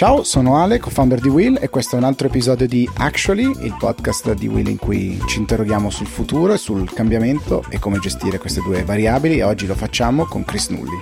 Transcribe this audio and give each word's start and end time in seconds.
Ciao, 0.00 0.22
sono 0.22 0.56
Ale, 0.56 0.78
co-founder 0.78 1.20
di 1.20 1.28
Will 1.28 1.58
e 1.60 1.68
questo 1.68 1.94
è 1.94 1.98
un 1.98 2.06
altro 2.06 2.26
episodio 2.28 2.66
di 2.66 2.88
Actually, 2.96 3.66
il 3.66 3.76
podcast 3.78 4.32
di 4.32 4.48
Will 4.48 4.68
in 4.68 4.78
cui 4.78 5.20
ci 5.26 5.40
interroghiamo 5.40 5.90
sul 5.90 6.06
futuro 6.06 6.54
e 6.54 6.56
sul 6.56 6.90
cambiamento 6.90 7.62
e 7.68 7.78
come 7.78 7.98
gestire 7.98 8.38
queste 8.38 8.62
due 8.62 8.82
variabili 8.82 9.36
e 9.36 9.42
oggi 9.42 9.66
lo 9.66 9.74
facciamo 9.74 10.24
con 10.24 10.42
Chris 10.46 10.70
Nulli. 10.70 10.98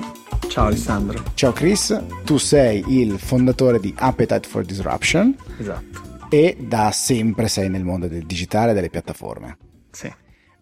Ciao 0.49 0.67
Alessandro. 0.67 1.23
Ciao 1.35 1.53
Chris, 1.53 1.97
tu 2.25 2.39
sei 2.39 2.83
il 2.89 3.21
fondatore 3.21 3.79
di 3.79 3.95
Appetite 3.97 4.49
for 4.49 4.65
Disruption. 4.65 5.33
Esatto. 5.61 6.27
E 6.29 6.57
da 6.59 6.91
sempre 6.91 7.47
sei 7.47 7.71
nel 7.71 7.85
mondo 7.85 8.09
del 8.09 8.27
digitale 8.27 8.73
e 8.73 8.75
delle 8.75 8.91
piattaforme. 8.91 9.59
Sì. 9.93 10.13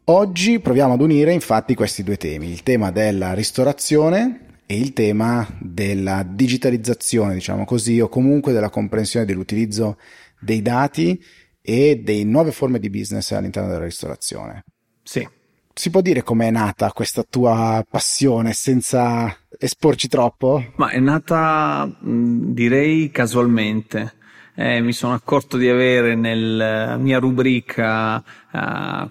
Oggi 0.09 0.61
proviamo 0.61 0.93
ad 0.93 1.01
unire 1.01 1.33
infatti 1.33 1.75
questi 1.75 2.03
due 2.03 2.19
temi, 2.19 2.51
il 2.51 2.63
tema 2.63 2.91
della 2.91 3.33
ristorazione 3.33 4.46
e 4.67 4.77
il 4.77 4.93
tema 4.93 5.47
della 5.61 6.25
digitalizzazione, 6.29 7.35
diciamo 7.35 7.65
così, 7.65 8.01
o 8.01 8.09
comunque 8.09 8.53
della 8.53 8.69
comprensione 8.69 9.25
dell'utilizzo 9.25 9.97
dei 10.41 10.61
dati 10.61 11.23
e 11.63 12.01
delle 12.05 12.25
nuove 12.25 12.51
forme 12.51 12.81
di 12.81 12.91
business 12.91 13.31
all'interno 13.31 13.71
della 13.71 13.85
ristorazione. 13.85 14.65
Sì. 15.03 15.27
Si 15.73 15.91
può 15.91 16.01
dire 16.01 16.23
com'è 16.23 16.51
nata 16.51 16.91
questa 16.91 17.23
tua 17.29 17.85
passione 17.89 18.53
senza 18.55 19.37
esporci 19.59 20.09
troppo? 20.09 20.73
Ma 20.77 20.91
è 20.91 20.99
nata, 20.99 21.89
direi, 22.01 23.11
casualmente. 23.11 24.15
Eh, 24.55 24.81
mi 24.81 24.93
sono 24.93 25.13
accorto 25.13 25.59
di 25.59 25.69
avere 25.69 26.15
nella 26.15 26.97
mia 26.97 27.19
rubrica 27.19 28.25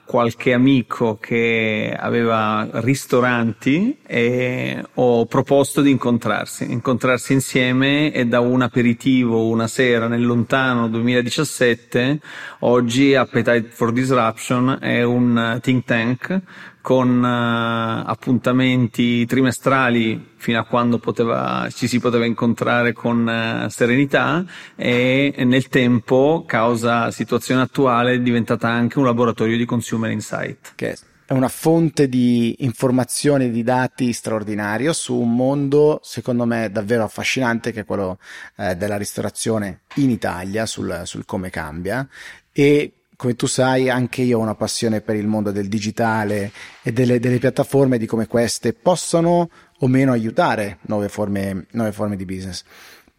qualche 0.05 0.54
amico 0.54 1.17
che 1.20 1.95
aveva 1.98 2.67
ristoranti 2.73 3.98
e 4.05 4.84
ho 4.95 5.26
proposto 5.26 5.82
di 5.82 5.91
incontrarsi, 5.91 6.71
incontrarsi 6.71 7.34
insieme 7.34 8.12
e 8.12 8.26
da 8.26 8.40
un 8.40 8.62
aperitivo 8.62 9.48
una 9.48 9.68
sera 9.68 10.07
nel 10.07 10.26
lontano 10.26 10.87
2017 10.90 12.20
oggi 12.60 13.15
Appetite 13.15 13.70
for 13.70 13.91
Disruption 13.91 14.77
è 14.82 15.04
un 15.04 15.59
think 15.62 15.85
tank 15.85 16.41
con 16.85 17.18
uh, 17.18 18.07
appuntamenti 18.07 19.26
trimestrali 19.26 20.34
fino 20.35 20.59
a 20.59 20.65
quando 20.65 20.99
poteva, 20.99 21.68
ci 21.71 21.87
si 21.87 21.99
poteva 21.99 22.26
incontrare 22.26 22.93
con 22.93 23.26
uh, 23.26 23.68
serenità 23.70 24.46
e 24.76 25.34
nel 25.40 25.68
tempo, 25.68 26.43
causa 26.46 27.09
situazione 27.09 27.62
attuale, 27.62 28.13
è 28.13 28.20
diventata 28.20 28.68
anche 28.68 28.99
un 28.99 29.05
laboratorio 29.05 29.34
di 29.43 29.65
consumer 29.65 30.09
insight. 30.09 30.73
Che 30.75 30.97
è 31.27 31.33
una 31.33 31.47
fonte 31.47 32.07
di 32.07 32.57
informazioni 32.59 33.45
e 33.45 33.51
di 33.51 33.63
dati 33.63 34.13
straordinario 34.13 34.93
su 34.93 35.15
un 35.15 35.35
mondo, 35.35 35.99
secondo 36.03 36.45
me, 36.45 36.69
davvero 36.71 37.03
affascinante 37.03 37.71
che 37.71 37.81
è 37.81 37.85
quello 37.85 38.19
eh, 38.57 38.75
della 38.75 38.95
ristorazione 38.95 39.81
in 39.95 40.11
Italia, 40.11 40.67
sul, 40.67 41.01
sul 41.05 41.25
come 41.25 41.49
cambia. 41.49 42.07
E 42.51 42.93
come 43.15 43.35
tu 43.35 43.47
sai, 43.47 43.89
anche 43.89 44.21
io 44.21 44.37
ho 44.37 44.41
una 44.41 44.55
passione 44.55 45.01
per 45.01 45.15
il 45.15 45.25
mondo 45.25 45.51
del 45.51 45.67
digitale 45.67 46.51
e 46.83 46.93
delle, 46.93 47.19
delle 47.19 47.39
piattaforme 47.39 47.97
di 47.97 48.05
come 48.05 48.27
queste 48.27 48.73
possano 48.73 49.49
o 49.79 49.87
meno 49.87 50.11
aiutare 50.11 50.77
nuove 50.81 51.09
forme, 51.09 51.65
nuove 51.71 51.91
forme 51.91 52.15
di 52.17 52.25
business. 52.25 52.63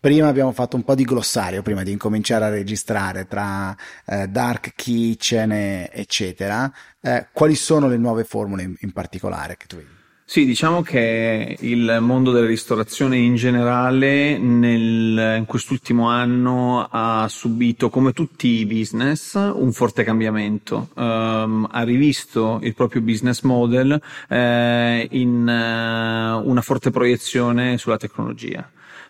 Prima 0.07 0.29
abbiamo 0.29 0.53
fatto 0.53 0.77
un 0.77 0.85
po' 0.85 0.95
di 0.95 1.03
glossario 1.03 1.62
prima 1.62 1.83
di 1.83 1.91
incominciare 1.91 2.45
a 2.45 2.49
registrare 2.49 3.27
tra 3.27 3.77
eh, 4.05 4.29
dark 4.29 4.75
kitchen 4.77 5.51
e, 5.51 5.91
eccetera. 5.93 6.73
Eh, 7.01 7.27
quali 7.33 7.57
sono 7.57 7.89
le 7.89 7.97
nuove 7.97 8.23
formule 8.23 8.62
in, 8.62 8.77
in 8.79 8.93
particolare 8.93 9.57
che 9.57 9.67
tu 9.67 9.75
vedi? 9.79 9.96
Sì, 10.29 10.45
diciamo 10.45 10.83
che 10.83 11.57
il 11.61 11.99
mondo 12.01 12.33
della 12.33 12.49
ristorazione 12.49 13.17
in 13.17 13.37
generale 13.37 14.37
nel, 14.37 15.37
in 15.39 15.45
quest'ultimo 15.47 16.09
anno 16.09 16.84
ha 16.91 17.28
subito, 17.28 17.91
come 17.91 18.12
tutti 18.12 18.49
i 18.49 18.67
business, 18.67 19.34
un 19.34 19.71
forte 19.73 20.03
cambiamento. 20.03 20.89
Um, 20.95 21.69
ha 21.71 21.83
rivisto 21.84 22.59
il 22.65 22.75
proprio 22.75 23.03
business 23.03 23.43
model 23.43 24.00
eh, 24.28 25.06
in 25.12 25.43
uh, 25.47 26.49
una 26.49 26.61
forte 26.61 26.91
proiezione 26.91 27.79
sulla 27.79 27.97
tecnologia. 27.97 28.69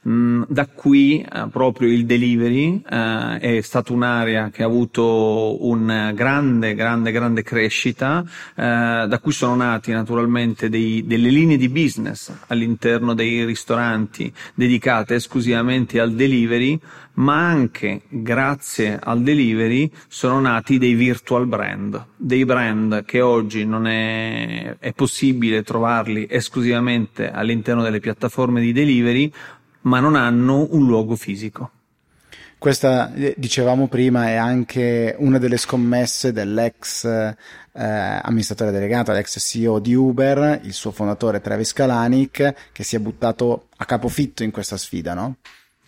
Mm, 0.09 0.45
da 0.47 0.67
qui 0.67 1.21
eh, 1.21 1.49
proprio 1.51 1.89
il 1.89 2.07
delivery 2.07 2.81
eh, 2.89 3.39
è 3.41 3.61
stata 3.61 3.93
un'area 3.93 4.51
che 4.51 4.63
ha 4.63 4.67
avuto 4.67 5.67
una 5.67 6.13
grande, 6.13 6.75
grande, 6.77 7.11
grande 7.11 7.43
crescita, 7.43 8.25
eh, 8.55 9.07
da 9.09 9.19
cui 9.21 9.33
sono 9.33 9.57
nati 9.57 9.91
naturalmente 9.91 10.69
dei, 10.69 11.05
delle 11.07 11.31
linee 11.31 11.57
di 11.57 11.69
business 11.69 12.33
all'interno 12.49 13.15
dei 13.15 13.45
ristoranti 13.45 14.33
dedicate 14.55 15.15
esclusivamente 15.15 16.01
al 16.01 16.13
delivery, 16.13 16.79
ma 17.15 17.47
anche 17.47 18.03
grazie 18.09 18.99
al 19.01 19.23
delivery 19.23 19.89
sono 20.09 20.41
nati 20.41 20.79
dei 20.79 20.95
virtual 20.95 21.47
brand, 21.47 22.07
dei 22.17 22.45
brand 22.45 23.05
che 23.05 23.21
oggi 23.21 23.65
non 23.65 23.87
è, 23.87 24.79
è 24.81 24.93
possibile 24.93 25.63
trovarli 25.63 26.27
esclusivamente 26.29 27.31
all'interno 27.31 27.83
delle 27.83 28.01
piattaforme 28.01 28.61
di 28.61 28.73
delivery, 28.73 29.33
ma 29.83 30.01
non 30.01 30.17
hanno 30.17 30.67
un 30.73 30.87
luogo 30.87 31.15
fisico. 31.15 31.71
Questa, 32.67 33.15
eh, 33.15 33.33
dicevamo 33.37 33.87
prima, 33.87 34.27
è 34.27 34.35
anche 34.35 35.15
una 35.21 35.39
delle 35.39 35.57
scommesse 35.57 36.33
dell'ex 36.33 37.05
eh, 37.05 37.37
amministratore 37.73 38.73
delegato, 38.73 39.13
l'ex 39.13 39.39
CEO 39.39 39.79
di 39.79 39.95
Uber, 39.95 40.59
il 40.65 40.73
suo 40.73 40.91
fondatore 40.91 41.41
Travis 41.41 41.73
Kalanick, 41.73 42.73
che 42.73 42.83
si 42.83 42.97
è 42.97 42.99
buttato 42.99 43.69
a 43.77 43.85
capofitto 43.85 44.43
in 44.43 44.51
questa 44.51 44.77
sfida, 44.77 45.15
no? 45.15 45.37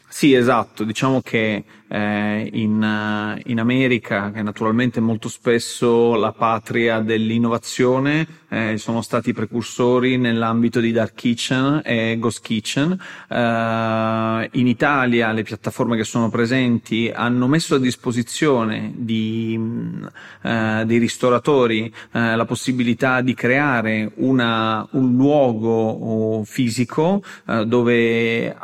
Sì, 0.08 0.34
esatto, 0.34 0.84
diciamo 0.84 1.20
che 1.20 1.64
eh, 1.88 2.50
in, 2.52 2.82
uh, 2.82 3.40
in, 3.50 3.58
America, 3.58 4.30
che 4.30 4.42
naturalmente 4.42 4.98
è 4.98 5.02
molto 5.02 5.28
spesso 5.28 6.14
la 6.16 6.32
patria 6.32 7.00
dell'innovazione, 7.00 8.26
eh, 8.50 8.76
sono 8.76 9.00
stati 9.00 9.32
precursori 9.32 10.16
nell'ambito 10.18 10.80
di 10.80 10.92
Dark 10.92 11.14
Kitchen 11.14 11.80
e 11.84 12.16
Ghost 12.18 12.42
Kitchen. 12.42 12.90
Uh, 13.28 14.56
in 14.58 14.66
Italia 14.66 15.32
le 15.32 15.42
piattaforme 15.42 15.96
che 15.96 16.04
sono 16.04 16.28
presenti 16.28 17.10
hanno 17.14 17.46
messo 17.46 17.76
a 17.76 17.78
disposizione 17.78 18.92
di, 18.94 19.58
uh, 19.58 20.84
dei 20.84 20.98
ristoratori 20.98 21.92
la 22.10 22.44
possibilità 22.44 23.20
di 23.20 23.34
creare 23.34 24.10
una, 24.16 24.86
un 24.92 25.14
luogo 25.14 26.42
fisico 26.44 27.22
dove, 27.64 28.56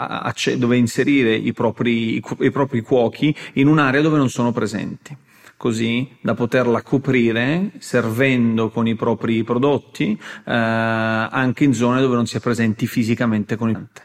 dove 0.56 0.77
inserire 0.77 1.35
i 1.35 1.53
propri, 1.53 2.23
i 2.41 2.51
propri 2.51 2.81
cuochi 2.83 3.13
pochi 3.14 3.34
in 3.54 3.69
un'area 3.69 4.02
dove 4.02 4.19
non 4.19 4.28
sono 4.28 4.50
presenti 4.50 5.16
così 5.56 6.16
da 6.20 6.34
poterla 6.34 6.82
coprire 6.82 7.70
servendo 7.78 8.70
con 8.70 8.88
i 8.88 8.97
propri 8.97 9.44
prodotti 9.44 10.19
eh, 10.44 10.52
anche 10.52 11.64
in 11.64 11.72
zone 11.72 12.00
dove 12.00 12.16
non 12.16 12.26
si 12.26 12.36
è 12.36 12.41
presenti 12.41 12.86
fisicamente 12.88 13.56
con 13.56 13.69
il 13.69 13.75
cliente. 13.75 14.02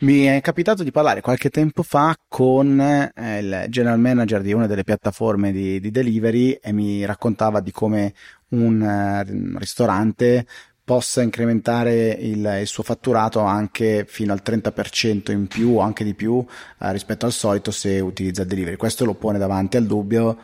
Mi 0.00 0.24
è 0.24 0.42
capitato 0.42 0.84
di 0.84 0.90
parlare 0.90 1.22
qualche 1.22 1.48
tempo 1.48 1.82
fa 1.82 2.14
con 2.28 2.78
eh, 2.78 3.38
il 3.38 3.64
general 3.70 3.98
manager 3.98 4.42
di 4.42 4.52
una 4.52 4.66
delle 4.66 4.84
piattaforme 4.84 5.50
di, 5.50 5.80
di 5.80 5.90
delivery 5.90 6.52
e 6.62 6.72
mi 6.72 7.04
raccontava 7.06 7.60
di 7.60 7.72
come 7.72 8.12
un 8.48 8.80
uh, 8.80 9.58
ristorante 9.58 10.46
possa 10.86 11.20
incrementare 11.20 12.10
il, 12.12 12.58
il, 12.60 12.66
suo 12.68 12.84
fatturato 12.84 13.40
anche 13.40 14.04
fino 14.06 14.32
al 14.32 14.40
30% 14.44 15.32
in 15.32 15.48
più 15.48 15.78
o 15.78 15.80
anche 15.80 16.04
di 16.04 16.14
più 16.14 16.38
eh, 16.78 16.92
rispetto 16.92 17.26
al 17.26 17.32
solito 17.32 17.72
se 17.72 17.98
utilizza 17.98 18.42
il 18.42 18.48
delivery. 18.48 18.76
Questo 18.76 19.04
lo 19.04 19.14
pone 19.14 19.36
davanti 19.36 19.76
al 19.76 19.84
dubbio 19.84 20.38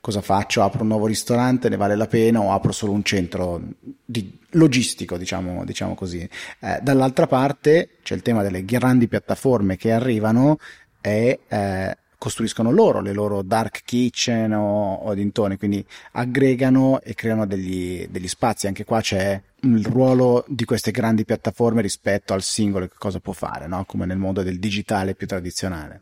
cosa 0.00 0.22
faccio? 0.22 0.62
Apro 0.62 0.82
un 0.82 0.88
nuovo 0.88 1.06
ristorante, 1.06 1.68
ne 1.68 1.76
vale 1.76 1.94
la 1.94 2.06
pena 2.06 2.40
o 2.40 2.52
apro 2.52 2.72
solo 2.72 2.92
un 2.92 3.04
centro 3.04 3.62
di, 4.02 4.38
logistico, 4.52 5.18
diciamo, 5.18 5.62
diciamo 5.66 5.94
così. 5.94 6.28
Eh, 6.58 6.78
dall'altra 6.82 7.26
parte 7.26 7.98
c'è 8.02 8.14
il 8.14 8.22
tema 8.22 8.42
delle 8.42 8.64
grandi 8.64 9.08
piattaforme 9.08 9.76
che 9.76 9.92
arrivano 9.92 10.56
e 11.02 11.40
eh, 11.46 11.96
costruiscono 12.22 12.70
loro 12.70 13.00
le 13.00 13.12
loro 13.12 13.42
dark 13.42 13.82
kitchen 13.84 14.52
o, 14.52 14.94
o 14.94 15.12
dintorni, 15.12 15.56
quindi 15.56 15.84
aggregano 16.12 17.00
e 17.00 17.14
creano 17.14 17.46
degli, 17.46 18.06
degli 18.08 18.28
spazi. 18.28 18.68
Anche 18.68 18.84
qua 18.84 19.00
c'è 19.00 19.42
il 19.62 19.84
ruolo 19.84 20.44
di 20.46 20.64
queste 20.64 20.92
grandi 20.92 21.24
piattaforme 21.24 21.82
rispetto 21.82 22.32
al 22.32 22.42
singolo 22.42 22.86
che 22.86 22.94
cosa 22.96 23.18
può 23.18 23.32
fare, 23.32 23.66
no? 23.66 23.84
come 23.86 24.06
nel 24.06 24.18
mondo 24.18 24.44
del 24.44 24.60
digitale 24.60 25.16
più 25.16 25.26
tradizionale. 25.26 26.00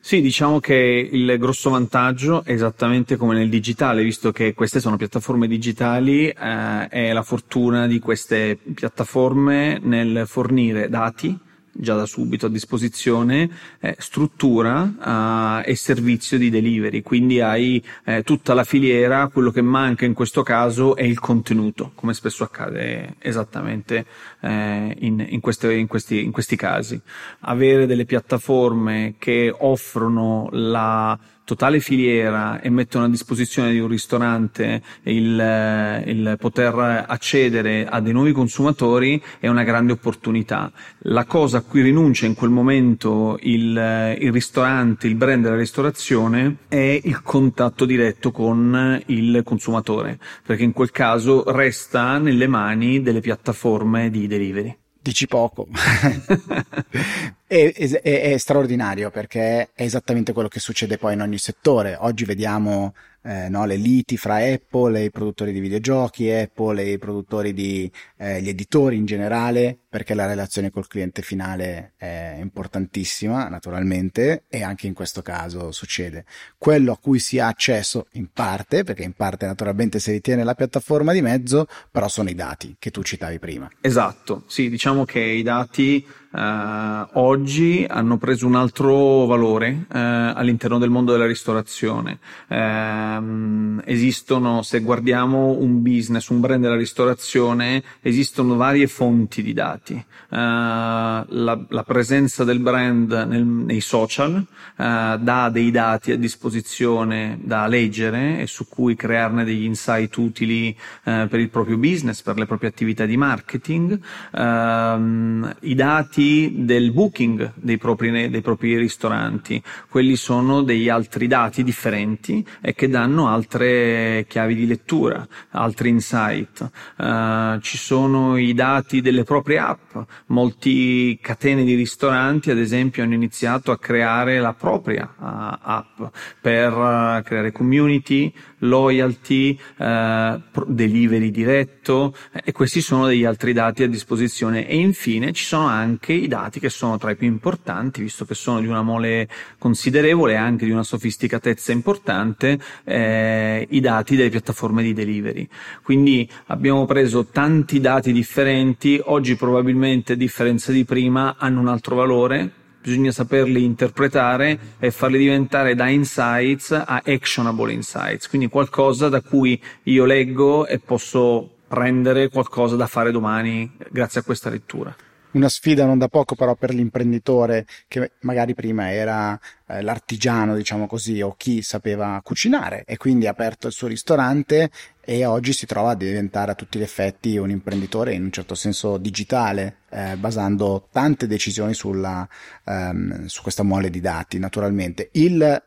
Sì, 0.00 0.20
diciamo 0.20 0.60
che 0.60 1.08
il 1.10 1.38
grosso 1.38 1.70
vantaggio 1.70 2.44
esattamente 2.44 3.16
come 3.16 3.34
nel 3.34 3.48
digitale, 3.48 4.02
visto 4.02 4.32
che 4.32 4.52
queste 4.52 4.80
sono 4.80 4.98
piattaforme 4.98 5.48
digitali, 5.48 6.28
eh, 6.28 6.88
è 6.88 7.10
la 7.10 7.22
fortuna 7.22 7.86
di 7.86 7.98
queste 8.00 8.58
piattaforme 8.74 9.78
nel 9.82 10.24
fornire 10.26 10.90
dati 10.90 11.46
già 11.72 11.94
da 11.94 12.06
subito 12.06 12.46
a 12.46 12.48
disposizione 12.48 13.48
eh, 13.80 13.94
struttura 13.98 15.62
eh, 15.64 15.70
e 15.70 15.76
servizio 15.76 16.38
di 16.38 16.50
delivery, 16.50 17.02
quindi 17.02 17.40
hai 17.40 17.82
eh, 18.04 18.22
tutta 18.22 18.54
la 18.54 18.64
filiera, 18.64 19.28
quello 19.28 19.50
che 19.50 19.62
manca 19.62 20.04
in 20.04 20.14
questo 20.14 20.42
caso 20.42 20.96
è 20.96 21.02
il 21.02 21.18
contenuto, 21.18 21.92
come 21.94 22.14
spesso 22.14 22.44
accade 22.44 23.16
esattamente 23.18 24.06
eh, 24.40 24.96
in, 25.00 25.24
in, 25.28 25.40
queste, 25.40 25.72
in, 25.74 25.86
questi, 25.86 26.22
in 26.22 26.32
questi 26.32 26.56
casi. 26.56 27.00
Avere 27.40 27.86
delle 27.86 28.04
piattaforme 28.04 29.14
che 29.18 29.54
offrono 29.56 30.48
la 30.52 31.18
totale 31.48 31.80
filiera 31.80 32.60
e 32.60 32.68
mettono 32.68 33.06
a 33.06 33.08
disposizione 33.08 33.72
di 33.72 33.78
un 33.78 33.88
ristorante 33.88 34.82
il, 35.04 35.40
eh, 35.40 36.02
il, 36.04 36.36
poter 36.38 37.06
accedere 37.08 37.86
a 37.86 38.00
dei 38.00 38.12
nuovi 38.12 38.32
consumatori 38.32 39.22
è 39.38 39.48
una 39.48 39.62
grande 39.62 39.92
opportunità. 39.92 40.70
La 41.04 41.24
cosa 41.24 41.58
a 41.58 41.60
cui 41.62 41.80
rinuncia 41.80 42.26
in 42.26 42.34
quel 42.34 42.50
momento 42.50 43.38
il, 43.40 43.74
eh, 43.78 44.18
il 44.20 44.30
ristorante, 44.30 45.06
il 45.06 45.14
brand 45.14 45.42
della 45.42 45.56
ristorazione 45.56 46.56
è 46.68 47.00
il 47.02 47.22
contatto 47.22 47.86
diretto 47.86 48.30
con 48.30 49.02
il 49.06 49.40
consumatore, 49.42 50.18
perché 50.44 50.64
in 50.64 50.74
quel 50.74 50.90
caso 50.90 51.50
resta 51.50 52.18
nelle 52.18 52.46
mani 52.46 53.00
delle 53.00 53.20
piattaforme 53.20 54.10
di 54.10 54.26
delivery. 54.26 54.76
Dici 55.00 55.26
poco. 55.26 55.66
è, 57.48 57.72
è, 57.72 58.32
è, 58.32 58.36
straordinario 58.36 59.10
perché 59.10 59.70
è 59.72 59.82
esattamente 59.82 60.34
quello 60.34 60.48
che 60.48 60.60
succede 60.60 60.98
poi 60.98 61.14
in 61.14 61.22
ogni 61.22 61.38
settore. 61.38 61.96
Oggi 61.98 62.26
vediamo 62.26 62.92
eh, 63.22 63.48
no, 63.48 63.64
le 63.64 63.76
liti 63.76 64.16
fra 64.16 64.36
Apple 64.36 65.00
e 65.00 65.04
i 65.04 65.10
produttori 65.10 65.52
di 65.52 65.60
videogiochi, 65.60 66.30
Apple 66.30 66.82
e 66.82 66.92
i 66.92 66.98
produttori 66.98 67.54
di 67.54 67.90
eh, 68.18 68.40
gli 68.42 68.48
editori 68.48 68.96
in 68.96 69.06
generale, 69.06 69.78
perché 69.88 70.12
la 70.12 70.26
relazione 70.26 70.70
col 70.70 70.86
cliente 70.86 71.22
finale 71.22 71.94
è 71.96 72.36
importantissima, 72.38 73.48
naturalmente, 73.48 74.44
e 74.48 74.62
anche 74.62 74.86
in 74.86 74.94
questo 74.94 75.22
caso 75.22 75.72
succede. 75.72 76.26
Quello 76.58 76.92
a 76.92 76.98
cui 76.98 77.18
si 77.18 77.38
ha 77.38 77.46
accesso 77.46 78.08
in 78.12 78.28
parte, 78.30 78.84
perché 78.84 79.04
in 79.04 79.14
parte 79.14 79.46
naturalmente 79.46 79.98
si 80.00 80.10
ritiene 80.10 80.44
la 80.44 80.54
piattaforma 80.54 81.12
di 81.12 81.22
mezzo, 81.22 81.66
però 81.90 82.08
sono 82.08 82.28
i 82.28 82.34
dati 82.34 82.76
che 82.78 82.90
tu 82.90 83.02
citavi 83.02 83.38
prima. 83.38 83.70
Esatto, 83.80 84.44
sì, 84.46 84.68
diciamo 84.68 85.04
che 85.04 85.20
i 85.20 85.42
dati 85.42 86.04
Uh, 86.30 87.08
oggi 87.14 87.86
hanno 87.88 88.18
preso 88.18 88.46
un 88.46 88.54
altro 88.54 89.24
valore 89.24 89.86
uh, 89.88 89.96
all'interno 89.96 90.76
del 90.76 90.90
mondo 90.90 91.12
della 91.12 91.26
ristorazione. 91.26 92.18
Uh, 92.48 93.80
esistono, 93.86 94.60
se 94.60 94.80
guardiamo 94.80 95.56
un 95.58 95.80
business, 95.80 96.28
un 96.28 96.40
brand 96.40 96.60
della 96.60 96.76
ristorazione, 96.76 97.82
esistono 98.02 98.56
varie 98.56 98.88
fonti 98.88 99.42
di 99.42 99.54
dati. 99.54 100.04
La, 100.30 101.24
la, 101.26 101.82
presenza 101.84 102.44
del 102.44 102.58
brand 102.58 103.10
nel, 103.10 103.46
nei 103.46 103.80
social 103.80 104.44
dà 104.76 105.48
dei 105.50 105.70
dati 105.70 106.12
a 106.12 106.18
disposizione 106.18 107.38
da 107.42 107.66
leggere 107.66 108.40
e 108.40 108.46
su 108.46 108.68
cui 108.68 108.94
crearne 108.94 109.44
degli 109.44 109.64
insight 109.64 110.14
utili 110.18 110.76
per 111.02 111.40
il 111.40 111.48
proprio 111.48 111.78
business, 111.78 112.20
per 112.20 112.36
le 112.36 112.44
proprie 112.44 112.68
attività 112.68 113.06
di 113.06 113.16
marketing. 113.16 113.98
Ehm, 114.34 115.56
I 115.60 115.74
dati 115.74 116.17
dati 116.18 116.52
del 116.64 116.90
booking 116.90 117.52
dei 117.54 117.78
propri, 117.78 118.28
dei 118.28 118.40
propri 118.40 118.76
ristoranti, 118.76 119.62
quelli 119.88 120.16
sono 120.16 120.62
degli 120.62 120.88
altri 120.88 121.28
dati 121.28 121.62
differenti 121.62 122.44
e 122.60 122.74
che 122.74 122.88
danno 122.88 123.28
altre 123.28 124.26
chiavi 124.28 124.54
di 124.56 124.66
lettura, 124.66 125.26
altri 125.50 125.90
insight. 125.90 126.70
Uh, 126.96 127.60
ci 127.60 127.78
sono 127.78 128.36
i 128.36 128.52
dati 128.52 129.00
delle 129.00 129.22
proprie 129.22 129.58
app, 129.58 129.96
molti 130.26 131.18
catene 131.22 131.62
di 131.62 131.74
ristoranti 131.74 132.50
ad 132.50 132.58
esempio 132.58 133.04
hanno 133.04 133.14
iniziato 133.14 133.70
a 133.70 133.78
creare 133.78 134.40
la 134.40 134.54
propria 134.54 135.14
uh, 135.16 135.24
app 135.24 136.02
per 136.40 136.72
uh, 136.72 137.22
creare 137.22 137.52
community, 137.52 138.32
loyalty, 138.58 139.58
delivery 139.78 141.30
diretto 141.30 142.14
e 142.44 142.52
questi 142.52 142.80
sono 142.80 143.06
degli 143.06 143.24
altri 143.24 143.52
dati 143.52 143.82
a 143.82 143.88
disposizione 143.88 144.66
e 144.66 144.76
infine 144.76 145.32
ci 145.32 145.44
sono 145.44 145.66
anche 145.66 146.12
i 146.12 146.28
dati 146.28 146.60
che 146.60 146.68
sono 146.68 146.98
tra 146.98 147.10
i 147.10 147.16
più 147.16 147.26
importanti, 147.26 148.02
visto 148.02 148.24
che 148.24 148.34
sono 148.34 148.60
di 148.60 148.66
una 148.66 148.82
mole 148.82 149.28
considerevole 149.58 150.32
e 150.32 150.36
anche 150.36 150.64
di 150.64 150.70
una 150.70 150.82
sofisticatezza 150.82 151.72
importante, 151.72 152.58
eh, 152.84 153.66
i 153.70 153.80
dati 153.80 154.16
delle 154.16 154.30
piattaforme 154.30 154.82
di 154.82 154.92
delivery. 154.92 155.48
Quindi 155.82 156.28
abbiamo 156.46 156.84
preso 156.86 157.26
tanti 157.26 157.80
dati 157.80 158.12
differenti, 158.12 159.00
oggi 159.04 159.36
probabilmente 159.36 160.14
a 160.14 160.16
differenza 160.16 160.72
di 160.72 160.84
prima 160.84 161.36
hanno 161.38 161.60
un 161.60 161.68
altro 161.68 161.94
valore, 161.94 162.52
bisogna 162.88 163.12
saperli 163.12 163.64
interpretare 163.64 164.58
e 164.78 164.90
farli 164.90 165.18
diventare 165.18 165.74
da 165.74 165.88
insights 165.88 166.72
a 166.72 167.02
actionable 167.04 167.72
insights, 167.72 168.28
quindi 168.28 168.48
qualcosa 168.48 169.08
da 169.10 169.20
cui 169.20 169.60
io 169.84 170.04
leggo 170.06 170.66
e 170.66 170.78
posso 170.78 171.50
prendere 171.68 172.30
qualcosa 172.30 172.76
da 172.76 172.86
fare 172.86 173.10
domani 173.10 173.70
grazie 173.90 174.20
a 174.20 174.24
questa 174.24 174.48
lettura 174.48 174.96
una 175.32 175.48
sfida 175.48 175.84
non 175.84 175.98
da 175.98 176.08
poco 176.08 176.34
però 176.34 176.54
per 176.54 176.72
l'imprenditore 176.72 177.66
che 177.86 178.12
magari 178.20 178.54
prima 178.54 178.90
era 178.90 179.38
eh, 179.66 179.82
l'artigiano, 179.82 180.56
diciamo 180.56 180.86
così, 180.86 181.20
o 181.20 181.34
chi 181.36 181.62
sapeva 181.62 182.20
cucinare 182.22 182.84
e 182.86 182.96
quindi 182.96 183.26
ha 183.26 183.30
aperto 183.30 183.66
il 183.66 183.72
suo 183.72 183.88
ristorante 183.88 184.70
e 185.00 185.24
oggi 185.24 185.52
si 185.52 185.66
trova 185.66 185.90
a 185.90 185.94
diventare 185.94 186.52
a 186.52 186.54
tutti 186.54 186.78
gli 186.78 186.82
effetti 186.82 187.36
un 187.36 187.50
imprenditore 187.50 188.14
in 188.14 188.24
un 188.24 188.30
certo 188.30 188.54
senso 188.54 188.98
digitale, 188.98 189.78
eh, 189.90 190.16
basando 190.16 190.88
tante 190.92 191.26
decisioni 191.26 191.74
sulla, 191.74 192.28
ehm, 192.64 193.26
su 193.26 193.42
questa 193.42 193.62
mole 193.62 193.90
di 193.90 194.00
dati, 194.00 194.38
naturalmente. 194.38 195.08
Il, 195.12 195.62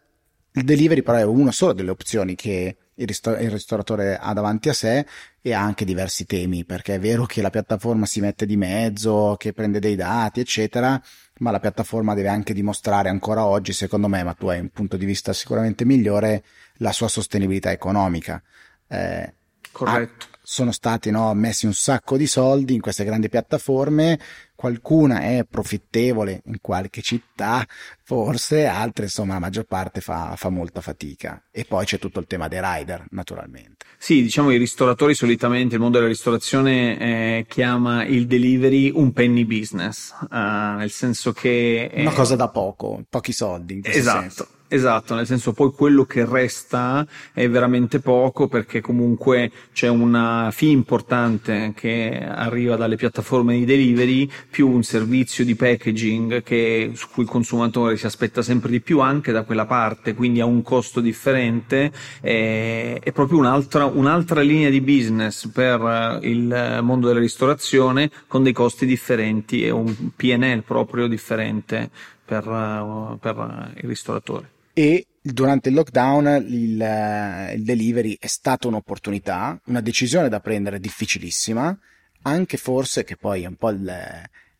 il 0.54 0.64
delivery 0.64 1.02
però 1.02 1.18
è 1.18 1.24
una 1.24 1.52
sola 1.52 1.74
delle 1.74 1.90
opzioni 1.90 2.36
che 2.36 2.78
il, 2.94 3.07
ristor- 3.07 3.42
il 3.42 3.50
ristoratore 3.50 4.18
ha 4.18 4.34
davanti 4.34 4.69
a 4.69 4.74
sé 4.74 5.06
e 5.42 5.54
ha 5.54 5.62
anche 5.62 5.86
diversi 5.86 6.26
temi, 6.26 6.66
perché 6.66 6.96
è 6.96 7.00
vero 7.00 7.26
che 7.26 7.42
la 7.42 7.50
piattaforma 7.50 8.06
si 8.06 8.20
mette 8.20 8.46
di 8.46 8.58
mezzo, 8.58 9.36
che 9.38 9.54
prende 9.54 9.80
dei 9.80 9.96
dati, 9.96 10.40
eccetera, 10.40 11.02
ma 11.40 11.52
la 11.52 11.60
piattaforma 11.60 12.14
deve 12.14 12.28
anche 12.28 12.54
dimostrare 12.54 13.10
ancora 13.10 13.46
oggi, 13.46 13.74
secondo 13.74 14.08
me, 14.08 14.24
ma 14.24 14.34
tu 14.34 14.48
hai 14.48 14.60
un 14.60 14.70
punto 14.70 14.98
di 14.98 15.06
vista 15.06 15.34
sicuramente 15.34 15.84
migliore, 15.84 16.44
la 16.76 16.92
sua 16.92 17.08
sostenibilità 17.08 17.72
economica. 17.72 18.42
Eh, 18.88 19.34
Corretto. 19.71 20.25
Ha, 20.25 20.31
sono 20.44 20.73
stati 20.73 21.12
no, 21.12 21.33
messi 21.33 21.65
un 21.65 21.73
sacco 21.73 22.18
di 22.18 22.27
soldi 22.27 22.73
in 22.73 22.81
queste 22.81 23.06
grandi 23.06 23.29
piattaforme, 23.29 24.19
qualcuna 24.53 25.21
è 25.21 25.45
profittevole 25.50 26.41
in 26.47 26.57
qualche 26.59 27.01
città, 27.01 27.65
forse, 28.03 28.65
altre 28.65 29.06
insomma 29.06 29.33
la 29.33 29.39
maggior 29.39 29.63
parte 29.63 30.01
fa, 30.01 30.33
fa, 30.35 30.50
molta 30.50 30.81
fatica. 30.81 31.41
E 31.51 31.63
poi 31.63 31.85
c'è 31.85 32.00
tutto 32.00 32.19
il 32.19 32.27
tema 32.27 32.50
dei 32.50 32.59
rider, 32.62 33.06
naturalmente. 33.12 33.85
Sì, 33.97 34.21
diciamo 34.21 34.51
i 34.51 34.57
ristoratori 34.57 35.15
solitamente, 35.15 35.75
il 35.75 35.81
mondo 35.81 35.97
della 35.97 36.09
ristorazione 36.09 37.00
eh, 37.00 37.45
chiama 37.47 38.03
il 38.03 38.27
delivery 38.27 38.92
un 38.94 39.13
penny 39.13 39.45
business, 39.45 40.11
uh, 40.19 40.35
nel 40.78 40.92
senso 40.92 41.31
che... 41.31 41.90
È... 41.90 42.01
Una 42.01 42.11
cosa 42.11 42.35
da 42.35 42.49
poco, 42.49 43.04
pochi 43.09 43.31
soldi. 43.31 43.75
In 43.75 43.81
esatto. 43.85 44.19
Senso. 44.19 44.47
Esatto, 44.73 45.16
nel 45.16 45.25
senso 45.25 45.51
poi 45.51 45.73
quello 45.73 46.06
che 46.06 46.23
resta 46.25 47.06
è 47.33 47.49
veramente 47.49 47.99
poco 47.99 48.47
perché 48.47 48.80
comunque 48.80 49.51
c'è 49.73 49.90
una 49.90 50.47
fee 50.54 50.69
importante 50.71 51.73
che 51.75 52.18
arriva 52.25 52.78
dalle 52.78 52.95
piattaforme 52.95 53.57
di 53.57 53.66
delivery 53.66 54.31
più 54.49 54.69
un 54.69 54.81
servizio 54.81 55.44
di 55.44 55.56
packaging 55.56 56.42
che, 56.42 56.92
su 56.94 57.09
cui 57.11 57.23
il 57.23 57.30
consumatore 57.30 57.97
si 57.97 58.06
aspetta 58.06 58.42
sempre 58.42 58.71
di 58.71 58.80
più 58.80 59.01
anche 59.01 59.33
da 59.33 59.44
quella 59.44 59.66
parte, 59.66 60.13
quindi 60.13 60.40
ha 60.40 60.45
un 60.45 60.61
costo 60.61 61.01
differente, 61.01 61.92
è, 62.21 62.97
è 63.04 63.11
proprio 63.11 63.40
un'altra, 63.40 63.83
un'altra 63.83 64.40
linea 64.40 64.69
di 64.69 64.80
business 64.80 65.49
per 65.49 66.19
il 66.21 66.80
mondo 66.81 67.07
della 67.07 67.19
ristorazione 67.19 68.09
con 68.25 68.42
dei 68.42 68.54
costi 68.54 68.85
differenti 68.85 69.66
e 69.66 69.69
un 69.69 69.94
PNL 70.16 70.63
proprio 70.63 71.07
differente 71.07 71.90
per, 72.23 73.18
per 73.19 73.73
il 73.81 73.90
ristoratore 73.90 74.59
e 74.73 75.06
durante 75.21 75.69
il 75.69 75.75
lockdown 75.75 76.45
il, 76.47 76.81
eh, 76.81 77.54
il, 77.54 77.63
delivery 77.63 78.18
è 78.19 78.28
stata 78.28 78.68
un'opportunità, 78.68 79.59
una 79.66 79.81
decisione 79.81 80.30
da 80.30 80.40
prendere 80.40 80.80
difficilissima, 80.80 81.78
anche 82.23 82.57
forse 82.57 83.04
che 83.04 83.18
poi 83.18 83.44
è 83.44 83.47
un 83.47 83.56
po' 83.56 83.69
il, 83.69 83.94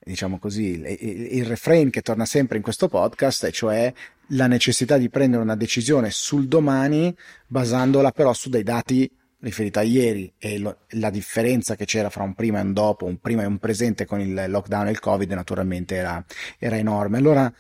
diciamo 0.04 0.40
così, 0.40 0.80
il, 0.80 0.86
il 1.32 1.46
refrain 1.46 1.90
che 1.90 2.02
torna 2.02 2.26
sempre 2.26 2.58
in 2.58 2.64
questo 2.64 2.88
podcast, 2.88 3.46
e 3.46 3.52
cioè 3.52 3.94
la 4.28 4.48
necessità 4.48 4.98
di 4.98 5.10
prendere 5.10 5.42
una 5.42 5.56
decisione 5.56 6.10
sul 6.12 6.48
domani 6.48 7.16
basandola 7.48 8.12
però 8.12 8.34
su 8.34 8.50
dei 8.50 8.64
dati 8.64 9.10
riferiti 9.42 9.80
a 9.80 9.82
ieri 9.82 10.32
e 10.38 10.60
lo, 10.60 10.82
la 10.90 11.10
differenza 11.10 11.76
che 11.76 11.86
c'era 11.86 12.10
fra 12.10 12.24
un 12.24 12.34
prima 12.34 12.60
e 12.60 12.64
un 12.64 12.74
dopo, 12.74 13.06
un 13.06 13.18
prima 13.20 13.44
e 13.44 13.48
un 13.48 13.58
presente 13.58 14.06
con 14.06 14.20
il 14.20 14.46
lockdown 14.48 14.88
e 14.88 14.92
il 14.92 15.00
covid 15.00 15.32
naturalmente 15.32 15.96
era, 15.96 16.24
era 16.60 16.78
enorme. 16.78 17.18
Allora 17.18 17.52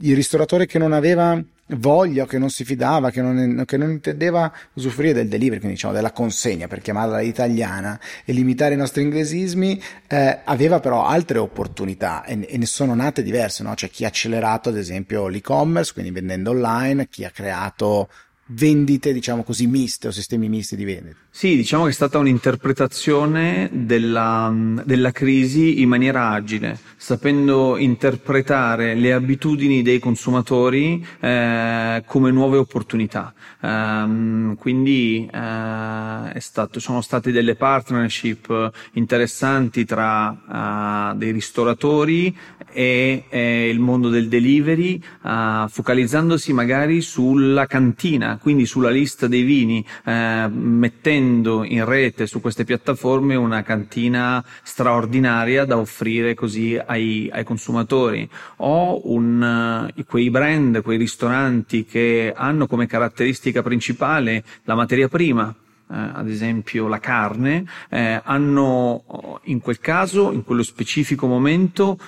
il 0.00 0.14
ristoratore 0.14 0.66
che 0.66 0.78
non 0.78 0.92
aveva 0.92 1.40
voglia, 1.76 2.26
che 2.26 2.38
non 2.38 2.50
si 2.50 2.64
fidava, 2.64 3.10
che 3.10 3.22
non, 3.22 3.64
che 3.66 3.76
non 3.76 3.90
intendeva 3.90 4.52
usufruire 4.74 5.12
del 5.12 5.28
delivery, 5.28 5.58
quindi 5.58 5.76
diciamo 5.76 5.94
della 5.94 6.12
consegna 6.12 6.66
per 6.66 6.80
chiamarla 6.80 7.20
italiana 7.20 7.98
e 8.24 8.32
limitare 8.32 8.74
i 8.74 8.76
nostri 8.76 9.02
inglesismi, 9.02 9.80
eh, 10.06 10.40
aveva 10.44 10.80
però 10.80 11.04
altre 11.04 11.38
opportunità 11.38 12.24
e, 12.24 12.46
e 12.48 12.58
ne 12.58 12.66
sono 12.66 12.94
nate 12.94 13.22
diverse, 13.22 13.62
no? 13.62 13.74
C'è 13.74 13.90
chi 13.90 14.04
ha 14.04 14.08
accelerato 14.08 14.68
ad 14.68 14.76
esempio 14.76 15.28
l'e-commerce, 15.28 15.92
quindi 15.92 16.10
vendendo 16.10 16.50
online, 16.50 17.08
chi 17.08 17.24
ha 17.24 17.30
creato 17.30 18.08
vendite, 18.52 19.12
diciamo 19.12 19.42
così, 19.42 19.66
miste 19.66 20.08
o 20.08 20.10
sistemi 20.10 20.48
misti 20.48 20.76
di 20.76 20.84
vendita. 20.84 21.16
Sì, 21.30 21.56
diciamo 21.56 21.84
che 21.84 21.90
è 21.90 21.92
stata 21.92 22.18
un'interpretazione 22.18 23.70
della, 23.72 24.52
della, 24.84 25.12
crisi 25.12 25.80
in 25.80 25.88
maniera 25.88 26.30
agile, 26.30 26.78
sapendo 26.96 27.76
interpretare 27.76 28.94
le 28.94 29.12
abitudini 29.12 29.82
dei 29.82 29.98
consumatori 29.98 31.04
eh, 31.20 32.02
come 32.06 32.30
nuove 32.30 32.56
opportunità. 32.56 33.32
Um, 33.62 34.56
quindi 34.56 35.28
eh, 35.32 36.40
stato, 36.40 36.80
sono 36.80 37.00
state 37.00 37.30
delle 37.30 37.54
partnership 37.54 38.70
interessanti 38.92 39.84
tra 39.84 41.10
uh, 41.12 41.16
dei 41.16 41.30
ristoratori 41.30 42.34
e, 42.72 43.24
e, 43.28 43.68
il 43.68 43.78
mondo 43.78 44.08
del 44.08 44.28
delivery, 44.28 45.00
uh, 45.22 45.68
focalizzandosi 45.68 46.52
magari 46.52 47.00
sulla 47.00 47.66
cantina, 47.66 48.38
quindi 48.40 48.66
sulla 48.66 48.90
lista 48.90 49.26
dei 49.26 49.42
vini, 49.42 49.84
uh, 50.04 50.48
mettendo 50.50 51.64
in 51.64 51.84
rete 51.84 52.26
su 52.26 52.40
queste 52.40 52.64
piattaforme 52.64 53.34
una 53.34 53.62
cantina 53.62 54.44
straordinaria 54.62 55.64
da 55.64 55.78
offrire 55.78 56.34
così 56.34 56.80
ai, 56.84 57.28
ai 57.32 57.44
consumatori, 57.44 58.28
o 58.56 59.00
un, 59.12 59.88
uh, 59.96 60.04
quei 60.04 60.30
brand, 60.30 60.82
quei 60.82 60.98
ristoranti 60.98 61.84
che 61.84 62.32
hanno 62.34 62.66
come 62.66 62.86
caratteristica 62.86 63.62
principale 63.62 64.44
la 64.64 64.74
materia 64.74 65.08
prima, 65.08 65.54
eh, 65.92 65.94
ad 65.96 66.28
esempio 66.28 66.86
la 66.86 67.00
carne, 67.00 67.64
eh, 67.88 68.20
hanno 68.22 69.40
in 69.44 69.60
quel 69.60 69.80
caso, 69.80 70.30
in 70.30 70.44
quello 70.44 70.62
specifico 70.62 71.26
momento, 71.26 71.98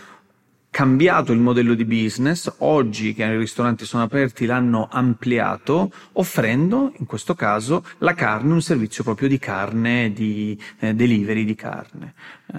cambiato 0.73 1.33
il 1.33 1.39
modello 1.39 1.75
di 1.75 1.85
business, 1.85 2.51
oggi 2.61 3.13
che 3.13 3.25
i 3.25 3.37
ristoranti 3.37 3.85
sono 3.85 4.05
aperti 4.05 4.47
l'hanno 4.47 4.89
ampliato, 4.91 5.93
offrendo 6.13 6.95
in 6.97 7.05
questo 7.05 7.35
caso 7.35 7.85
la 7.99 8.15
carne, 8.15 8.55
un 8.55 8.63
servizio 8.63 9.05
proprio 9.05 9.29
di 9.29 9.39
carne, 9.39 10.15
di 10.15 10.59
eh, 10.79 10.95
delivery 10.95 11.45
di 11.45 11.55
carne. 11.55 12.15
Eh, 12.55 12.59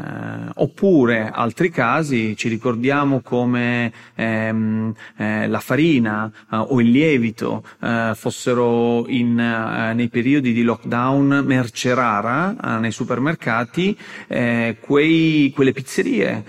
oppure 0.56 1.30
altri 1.32 1.70
casi, 1.70 2.36
ci 2.36 2.50
ricordiamo 2.50 3.22
come 3.22 3.92
ehm, 4.16 4.94
eh, 5.18 5.48
la 5.48 5.60
farina 5.60 6.32
eh, 6.52 6.56
o 6.56 6.82
il 6.82 6.90
lievito 6.90 7.64
eh, 7.82 8.12
fossero 8.16 9.08
in, 9.08 9.40
eh, 9.40 9.94
nei 9.94 10.10
periodi 10.10 10.54
di 10.54 10.62
lockdown 10.62 11.44
merce 11.46 11.96
rara 11.96 12.56
nei 12.80 12.92
supermercati, 12.92 13.98
quei, 14.28 15.52
quelle 15.54 15.72
pizzerie, 15.72 16.44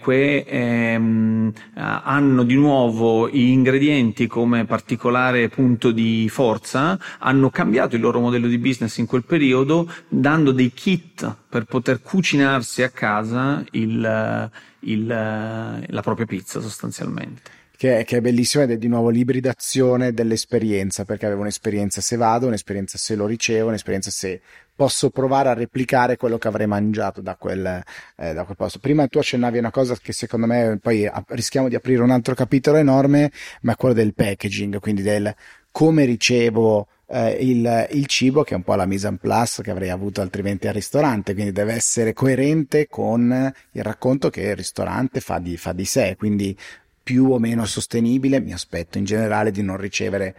que, 0.00 0.44
ehm, 0.92 1.52
hanno 1.74 2.42
di 2.42 2.54
nuovo 2.54 3.28
gli 3.28 3.48
ingredienti 3.48 4.26
come 4.26 4.64
particolare 4.64 5.48
punto 5.48 5.90
di 5.90 6.28
forza, 6.30 6.98
hanno 7.18 7.50
cambiato 7.50 7.96
il 7.96 8.02
loro 8.02 8.20
modello 8.20 8.46
di 8.46 8.58
business 8.58 8.98
in 8.98 9.06
quel 9.06 9.24
periodo 9.24 9.90
dando 10.08 10.52
dei 10.52 10.72
kit 10.72 11.36
per 11.48 11.64
poter 11.64 12.00
cucinarsi 12.02 12.82
a 12.82 12.90
casa 12.90 13.64
il, 13.72 14.50
il, 14.80 15.06
la 15.06 16.00
propria 16.02 16.26
pizza 16.26 16.60
sostanzialmente. 16.60 17.58
Che, 17.80 18.04
che, 18.06 18.18
è 18.18 18.20
bellissimo 18.20 18.62
ed 18.64 18.72
è 18.72 18.76
di 18.76 18.88
nuovo 18.88 19.08
l'ibridazione 19.08 20.12
dell'esperienza, 20.12 21.06
perché 21.06 21.24
avevo 21.24 21.40
un'esperienza 21.40 22.02
se 22.02 22.16
vado, 22.16 22.46
un'esperienza 22.46 22.98
se 22.98 23.14
lo 23.14 23.24
ricevo, 23.24 23.68
un'esperienza 23.68 24.10
se 24.10 24.42
posso 24.80 25.10
provare 25.10 25.50
a 25.50 25.52
replicare 25.52 26.16
quello 26.16 26.38
che 26.38 26.48
avrei 26.48 26.66
mangiato 26.66 27.20
da 27.20 27.36
quel, 27.36 27.82
eh, 28.16 28.32
da 28.32 28.44
quel 28.44 28.56
posto. 28.56 28.78
Prima 28.78 29.06
tu 29.08 29.18
accennavi 29.18 29.58
una 29.58 29.70
cosa 29.70 29.94
che 30.00 30.14
secondo 30.14 30.46
me 30.46 30.78
poi 30.80 31.06
a, 31.06 31.22
rischiamo 31.28 31.68
di 31.68 31.74
aprire 31.74 32.02
un 32.02 32.10
altro 32.10 32.34
capitolo 32.34 32.78
enorme, 32.78 33.30
ma 33.60 33.72
è 33.72 33.76
quello 33.76 33.92
del 33.92 34.14
packaging, 34.14 34.80
quindi 34.80 35.02
del 35.02 35.34
come 35.70 36.06
ricevo 36.06 36.86
eh, 37.08 37.32
il, 37.32 37.88
il, 37.90 38.06
cibo, 38.06 38.42
che 38.42 38.54
è 38.54 38.56
un 38.56 38.62
po' 38.62 38.74
la 38.74 38.86
mise 38.86 39.06
en 39.08 39.18
place 39.18 39.62
che 39.62 39.70
avrei 39.70 39.90
avuto 39.90 40.22
altrimenti 40.22 40.66
al 40.66 40.72
ristorante, 40.72 41.34
quindi 41.34 41.52
deve 41.52 41.74
essere 41.74 42.14
coerente 42.14 42.88
con 42.88 43.52
il 43.72 43.82
racconto 43.82 44.30
che 44.30 44.40
il 44.40 44.56
ristorante 44.56 45.20
fa 45.20 45.38
di, 45.40 45.58
fa 45.58 45.74
di 45.74 45.84
sé, 45.84 46.16
quindi 46.16 46.56
più 47.02 47.30
o 47.30 47.38
meno 47.38 47.66
sostenibile, 47.66 48.40
mi 48.40 48.54
aspetto 48.54 48.96
in 48.96 49.04
generale 49.04 49.50
di 49.50 49.60
non 49.60 49.76
ricevere 49.76 50.34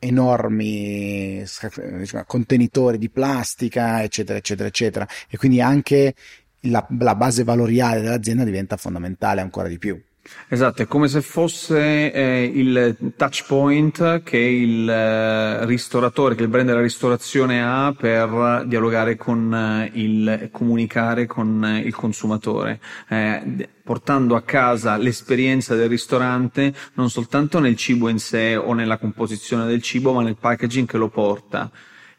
enormi 0.00 1.44
contenitori 2.26 2.98
di 2.98 3.08
plastica, 3.10 4.02
eccetera, 4.02 4.38
eccetera, 4.38 4.68
eccetera, 4.68 5.08
e 5.28 5.36
quindi 5.36 5.60
anche 5.60 6.14
la, 6.62 6.84
la 6.98 7.14
base 7.14 7.44
valoriale 7.44 8.00
dell'azienda 8.00 8.44
diventa 8.44 8.76
fondamentale 8.76 9.40
ancora 9.40 9.68
di 9.68 9.78
più. 9.78 10.00
Esatto, 10.52 10.82
è 10.82 10.86
come 10.88 11.06
se 11.06 11.22
fosse 11.22 12.12
eh, 12.12 12.42
il 12.42 12.96
touch 13.16 13.44
point 13.46 14.22
che 14.24 14.36
il 14.36 14.88
eh, 14.88 15.64
ristoratore, 15.64 16.34
che 16.34 16.42
il 16.42 16.48
brand 16.48 16.66
della 16.66 16.80
ristorazione 16.80 17.62
ha 17.62 17.94
per 17.96 18.64
dialogare 18.66 19.14
con 19.14 19.54
eh, 19.54 19.90
il, 19.94 20.48
comunicare 20.50 21.26
con 21.26 21.64
eh, 21.64 21.78
il 21.78 21.94
consumatore, 21.94 22.80
eh, 23.08 23.68
portando 23.84 24.34
a 24.34 24.42
casa 24.42 24.96
l'esperienza 24.96 25.76
del 25.76 25.88
ristorante 25.88 26.74
non 26.94 27.10
soltanto 27.10 27.60
nel 27.60 27.76
cibo 27.76 28.08
in 28.08 28.18
sé 28.18 28.56
o 28.56 28.72
nella 28.72 28.98
composizione 28.98 29.66
del 29.66 29.82
cibo, 29.82 30.12
ma 30.12 30.22
nel 30.22 30.36
packaging 30.36 30.88
che 30.88 30.98
lo 30.98 31.10
porta. 31.10 31.70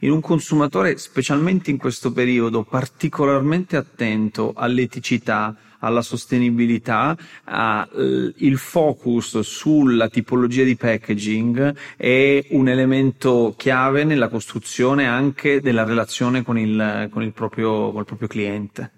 In 0.04 0.12
un 0.12 0.22
consumatore, 0.22 0.98
specialmente 0.98 1.70
in 1.70 1.78
questo 1.78 2.12
periodo, 2.12 2.64
particolarmente 2.64 3.76
attento 3.76 4.54
all'eticità, 4.56 5.56
alla 5.82 6.02
sostenibilità, 6.02 7.16
uh, 7.46 8.34
il 8.38 8.58
focus 8.58 9.40
sulla 9.40 10.10
tipologia 10.10 10.64
di 10.64 10.76
packaging 10.76 11.76
è 11.96 12.46
un 12.50 12.70
elemento 12.70 13.54
chiave 13.58 14.04
nella 14.04 14.30
costruzione 14.30 15.08
anche 15.08 15.62
della 15.62 15.84
relazione 15.84 16.42
con 16.44 16.58
il, 16.58 17.10
con 17.12 17.22
il, 17.22 17.34
proprio, 17.34 17.92
con 17.92 18.00
il 18.00 18.06
proprio 18.06 18.28
cliente. 18.28 18.92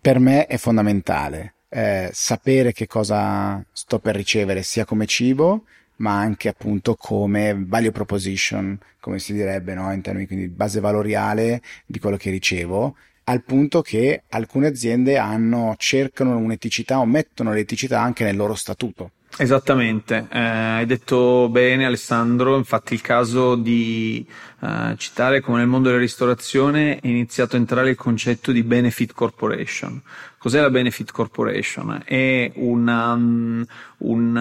Per 0.00 0.18
me 0.18 0.46
è 0.46 0.56
fondamentale 0.56 1.54
eh, 1.68 2.10
sapere 2.12 2.72
che 2.72 2.86
cosa 2.86 3.64
sto 3.72 3.98
per 3.98 4.14
ricevere 4.14 4.62
sia 4.62 4.84
come 4.84 5.06
cibo 5.06 5.64
ma 5.98 6.18
anche 6.18 6.48
appunto 6.48 6.94
come 6.94 7.64
value 7.66 7.90
proposition, 7.90 8.78
come 9.00 9.18
si 9.18 9.32
direbbe, 9.32 9.74
no? 9.74 9.92
in 9.92 10.00
termini 10.00 10.26
di 10.28 10.48
base 10.48 10.80
valoriale 10.80 11.60
di 11.86 11.98
quello 11.98 12.16
che 12.16 12.30
ricevo 12.30 12.96
al 13.28 13.42
punto 13.42 13.82
che 13.82 14.22
alcune 14.30 14.68
aziende 14.68 15.18
hanno, 15.18 15.74
cercano 15.76 16.36
un'eticità 16.38 16.98
o 16.98 17.04
mettono 17.04 17.52
l'eticità 17.52 18.00
anche 18.00 18.24
nel 18.24 18.36
loro 18.36 18.54
statuto. 18.54 19.10
Esattamente, 19.36 20.26
eh, 20.32 20.38
hai 20.38 20.86
detto 20.86 21.48
bene 21.50 21.84
Alessandro, 21.84 22.56
infatti 22.56 22.94
il 22.94 23.02
caso 23.02 23.54
di 23.54 24.26
citare 24.96 25.40
come 25.40 25.58
nel 25.58 25.68
mondo 25.68 25.88
della 25.88 26.00
ristorazione 26.00 26.98
è 26.98 27.06
iniziato 27.06 27.54
a 27.54 27.58
entrare 27.58 27.90
il 27.90 27.96
concetto 27.96 28.50
di 28.50 28.62
benefit 28.62 29.12
corporation. 29.12 30.02
Cos'è 30.40 30.60
la 30.60 30.70
benefit 30.70 31.10
corporation? 31.10 32.00
È 32.04 32.52
una, 32.54 33.12
um, 33.12 33.64
un, 33.98 34.36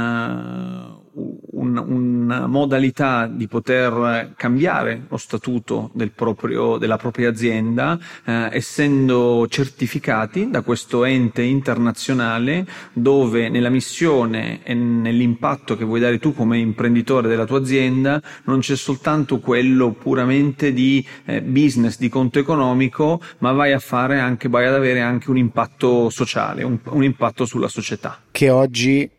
un, 1.14 1.78
una 1.78 2.46
modalità 2.46 3.26
di 3.26 3.48
poter 3.48 4.34
cambiare 4.38 5.06
lo 5.10 5.18
statuto 5.18 5.90
del 5.94 6.12
proprio, 6.12 6.78
della 6.78 6.98
propria 6.98 7.30
azienda, 7.30 7.98
eh, 8.24 8.50
essendo 8.52 9.48
certificati 9.50 10.52
da 10.52 10.62
questo 10.62 11.04
ente 11.04 11.42
internazionale 11.42 12.68
dove 12.94 13.50
nella 13.50 13.70
missione 13.70 14.64
e 14.64 14.76
nell'impatto 14.76 15.76
che 15.76 15.84
vuoi 15.84 16.00
dare 16.00 16.20
tu 16.20 16.36
come 16.36 16.60
imprenditore 16.60 17.28
della 17.28 17.46
tua 17.46 17.58
azienda 17.58 18.22
non 18.44 18.60
c'è 18.60 18.76
soltanto 18.76 19.40
quello 19.40 19.94
puramente 20.08 20.72
di 20.72 21.06
eh, 21.26 21.42
business, 21.42 21.98
di 21.98 22.08
conto 22.08 22.40
economico, 22.40 23.22
ma 23.40 23.52
vai 23.52 23.74
a 23.74 23.80
fare 23.80 24.20
anche, 24.20 24.48
vai 24.48 24.66
ad 24.66 24.74
avere 24.74 25.02
anche 25.02 25.30
un 25.30 25.38
impatto 25.38 26.10
sociale, 26.10 26.64
un, 26.64 26.80
un 26.86 27.04
impatto 27.04 27.46
sulla 27.46 27.68
società. 27.68 28.22
Che 28.32 28.50
oggi 28.50 29.10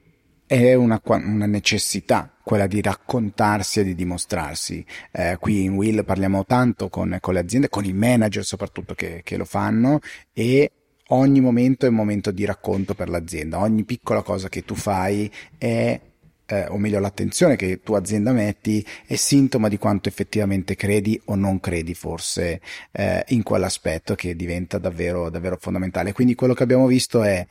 è 0.46 0.72
una, 0.72 0.98
una, 1.04 1.44
necessità 1.44 2.32
quella 2.42 2.66
di 2.66 2.80
raccontarsi 2.80 3.80
e 3.80 3.84
di 3.84 3.94
dimostrarsi. 3.94 4.82
Eh, 5.12 5.36
qui 5.38 5.64
in 5.64 5.74
Will 5.74 6.06
parliamo 6.06 6.46
tanto 6.46 6.88
con, 6.88 7.18
con, 7.20 7.34
le 7.34 7.40
aziende, 7.40 7.68
con 7.68 7.84
i 7.84 7.92
manager 7.92 8.42
soprattutto 8.42 8.94
che, 8.94 9.20
che 9.22 9.36
lo 9.36 9.44
fanno 9.44 9.98
e 10.32 10.72
ogni 11.08 11.42
momento 11.42 11.84
è 11.84 11.90
un 11.90 11.96
momento 11.96 12.30
di 12.30 12.46
racconto 12.46 12.94
per 12.94 13.10
l'azienda, 13.10 13.60
ogni 13.60 13.84
piccola 13.84 14.22
cosa 14.22 14.48
che 14.48 14.64
tu 14.64 14.74
fai 14.74 15.30
è 15.58 16.00
eh, 16.48 16.66
o 16.68 16.78
meglio 16.78 16.98
l'attenzione 16.98 17.56
che 17.56 17.80
tu 17.82 17.92
azienda 17.92 18.32
metti 18.32 18.84
è 19.06 19.16
sintomo 19.16 19.68
di 19.68 19.76
quanto 19.76 20.08
effettivamente 20.08 20.74
credi 20.74 21.20
o 21.26 21.34
non 21.34 21.60
credi 21.60 21.94
forse 21.94 22.60
eh, 22.90 23.24
in 23.28 23.42
quell'aspetto 23.42 24.14
che 24.14 24.34
diventa 24.34 24.78
davvero, 24.78 25.28
davvero 25.28 25.58
fondamentale. 25.60 26.12
Quindi 26.12 26.34
quello 26.34 26.54
che 26.54 26.62
abbiamo 26.62 26.86
visto 26.86 27.22
è 27.22 27.46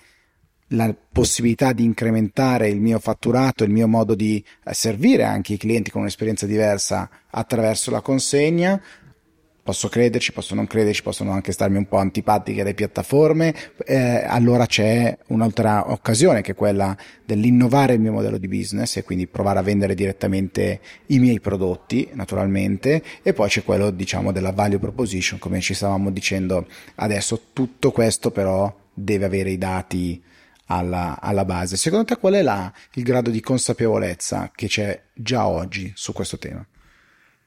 la 0.72 0.94
possibilità 1.12 1.72
di 1.72 1.84
incrementare 1.84 2.68
il 2.68 2.82
mio 2.82 3.00
fatturato, 3.00 3.64
il 3.64 3.70
mio 3.70 3.88
modo 3.88 4.16
di 4.16 4.44
eh, 4.66 4.74
servire 4.74 5.24
anche 5.24 5.54
i 5.54 5.58
clienti 5.58 5.92
con 5.92 6.02
un'esperienza 6.02 6.46
diversa 6.46 7.10
attraverso 7.30 7.92
la 7.92 8.02
consegna. 8.02 8.82
Posso 9.68 9.90
crederci, 9.90 10.32
posso 10.32 10.56
non 10.56 10.66
crederci, 10.66 11.04
possono 11.04 11.32
anche 11.32 11.52
starmi 11.52 11.76
un 11.76 11.90
po' 11.90 11.98
antipatiche 11.98 12.64
le 12.64 12.74
piattaforme, 12.74 13.54
eh, 13.86 14.24
allora 14.26 14.66
c'è 14.66 15.18
un'altra 15.28 15.92
occasione 15.92 16.40
che 16.42 16.54
è 16.54 16.56
quella 16.56 16.96
dell'innovare 17.26 17.92
il 17.92 18.00
mio 18.00 18.14
modello 18.14 18.38
di 18.38 18.48
business 18.48 18.96
e 18.96 19.04
quindi 19.04 19.28
provare 19.28 19.60
a 19.60 19.64
vendere 19.64 19.94
direttamente 19.94 20.80
i 21.08 21.20
miei 21.20 21.42
prodotti, 21.42 22.08
naturalmente, 22.14 23.04
e 23.22 23.34
poi 23.34 23.50
c'è 23.50 23.66
quello, 23.66 23.90
diciamo, 23.90 24.32
della 24.32 24.54
value 24.54 24.80
proposition, 24.80 25.38
come 25.38 25.60
ci 25.60 25.74
stavamo 25.74 26.12
dicendo 26.12 26.66
adesso. 26.96 27.48
Tutto 27.52 27.92
questo 27.92 28.32
però 28.32 28.74
deve 28.94 29.26
avere 29.26 29.50
i 29.50 29.58
dati 29.58 30.24
alla, 30.68 31.20
alla 31.20 31.44
base. 31.44 31.76
Secondo 31.76 32.06
te 32.06 32.16
qual 32.16 32.36
è 32.36 32.42
la, 32.42 32.72
il 32.94 33.04
grado 33.04 33.30
di 33.30 33.42
consapevolezza 33.42 34.50
che 34.56 34.68
c'è 34.68 34.98
già 35.14 35.46
oggi 35.46 35.92
su 35.94 36.14
questo 36.14 36.38
tema? 36.38 36.66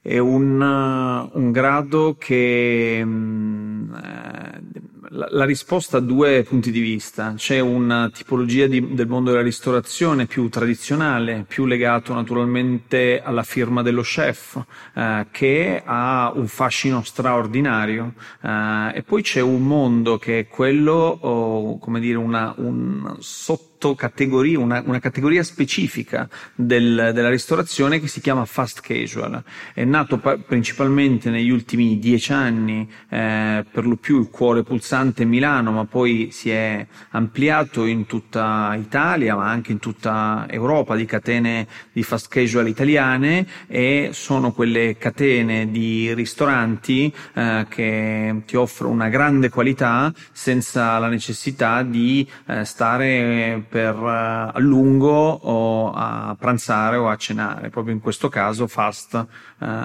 È 0.03 0.17
un, 0.17 0.59
un 0.59 1.51
grado 1.51 2.15
che 2.17 3.05
mh, 3.05 3.09
mm, 3.11 3.93
eh, 3.93 4.61
la, 5.09 5.27
la, 5.29 5.45
risposta 5.45 5.97
ha 5.97 5.99
due 5.99 6.41
punti 6.41 6.71
di 6.71 6.79
vista. 6.79 7.33
C'è 7.35 7.59
una 7.59 8.09
tipologia 8.09 8.65
di, 8.65 8.95
del 8.95 9.07
mondo 9.07 9.29
della 9.29 9.43
ristorazione 9.43 10.25
più 10.25 10.49
tradizionale, 10.49 11.45
più 11.47 11.67
legato 11.67 12.15
naturalmente 12.15 13.21
alla 13.23 13.43
firma 13.43 13.83
dello 13.83 14.01
chef, 14.01 14.59
eh, 14.95 15.27
che 15.29 15.83
ha 15.85 16.31
un 16.33 16.47
fascino 16.47 17.03
straordinario. 17.03 18.13
Eh, 18.41 18.91
e 18.95 19.03
poi 19.03 19.21
c'è 19.21 19.41
un 19.41 19.61
mondo 19.67 20.17
che 20.17 20.39
è 20.39 20.47
quello, 20.47 20.93
oh, 21.21 21.77
come 21.77 21.99
dire, 21.99 22.17
una, 22.17 22.55
un 22.57 23.17
sotto 23.19 23.70
sottocategoria, 23.81 24.59
una, 24.59 24.83
una 24.85 24.99
categoria 24.99 25.41
specifica 25.41 26.29
del, 26.53 27.11
della 27.13 27.29
ristorazione 27.29 27.99
che 27.99 28.07
si 28.07 28.21
chiama 28.21 28.45
fast 28.45 28.81
casual. 28.81 29.43
È 29.73 29.83
nato 29.83 30.19
pa- 30.19 30.37
principalmente 30.37 31.31
negli 31.31 31.49
ultimi 31.49 31.97
dieci 31.97 32.31
anni, 32.31 32.87
eh, 33.09 33.65
per 33.69 33.87
lo 33.87 33.95
più 33.95 34.19
il 34.19 34.29
cuore 34.29 34.61
pulsante 34.61 35.25
Milano, 35.25 35.71
ma 35.71 35.85
poi 35.85 36.29
si 36.31 36.51
è 36.51 36.85
ampliato 37.11 37.85
in 37.85 38.05
tutta 38.05 38.75
Italia, 38.77 39.35
ma 39.35 39.49
anche 39.49 39.71
in 39.71 39.79
tutta 39.79 40.45
Europa 40.47 40.95
di 40.95 41.05
catene 41.05 41.67
di 41.91 42.03
fast 42.03 42.27
casual 42.29 42.67
italiane 42.67 43.47
e 43.67 44.09
sono 44.13 44.51
quelle 44.51 44.97
catene 44.97 45.71
di 45.71 46.13
ristoranti 46.13 47.11
eh, 47.33 47.65
che 47.67 48.41
ti 48.45 48.55
offrono 48.55 48.93
una 48.93 49.09
grande 49.09 49.49
qualità 49.49 50.13
senza 50.31 50.99
la 50.99 51.07
necessità 51.07 51.81
di 51.81 52.27
eh, 52.45 52.63
stare 52.65 53.63
per 53.71 53.95
uh, 53.95 54.51
a 54.53 54.59
lungo 54.59 55.09
o 55.09 55.91
a 55.91 56.35
pranzare 56.37 56.97
o 56.97 57.07
a 57.07 57.15
cenare, 57.15 57.69
proprio 57.69 57.93
in 57.93 58.01
questo 58.01 58.27
caso 58.27 58.67
fast 58.67 59.25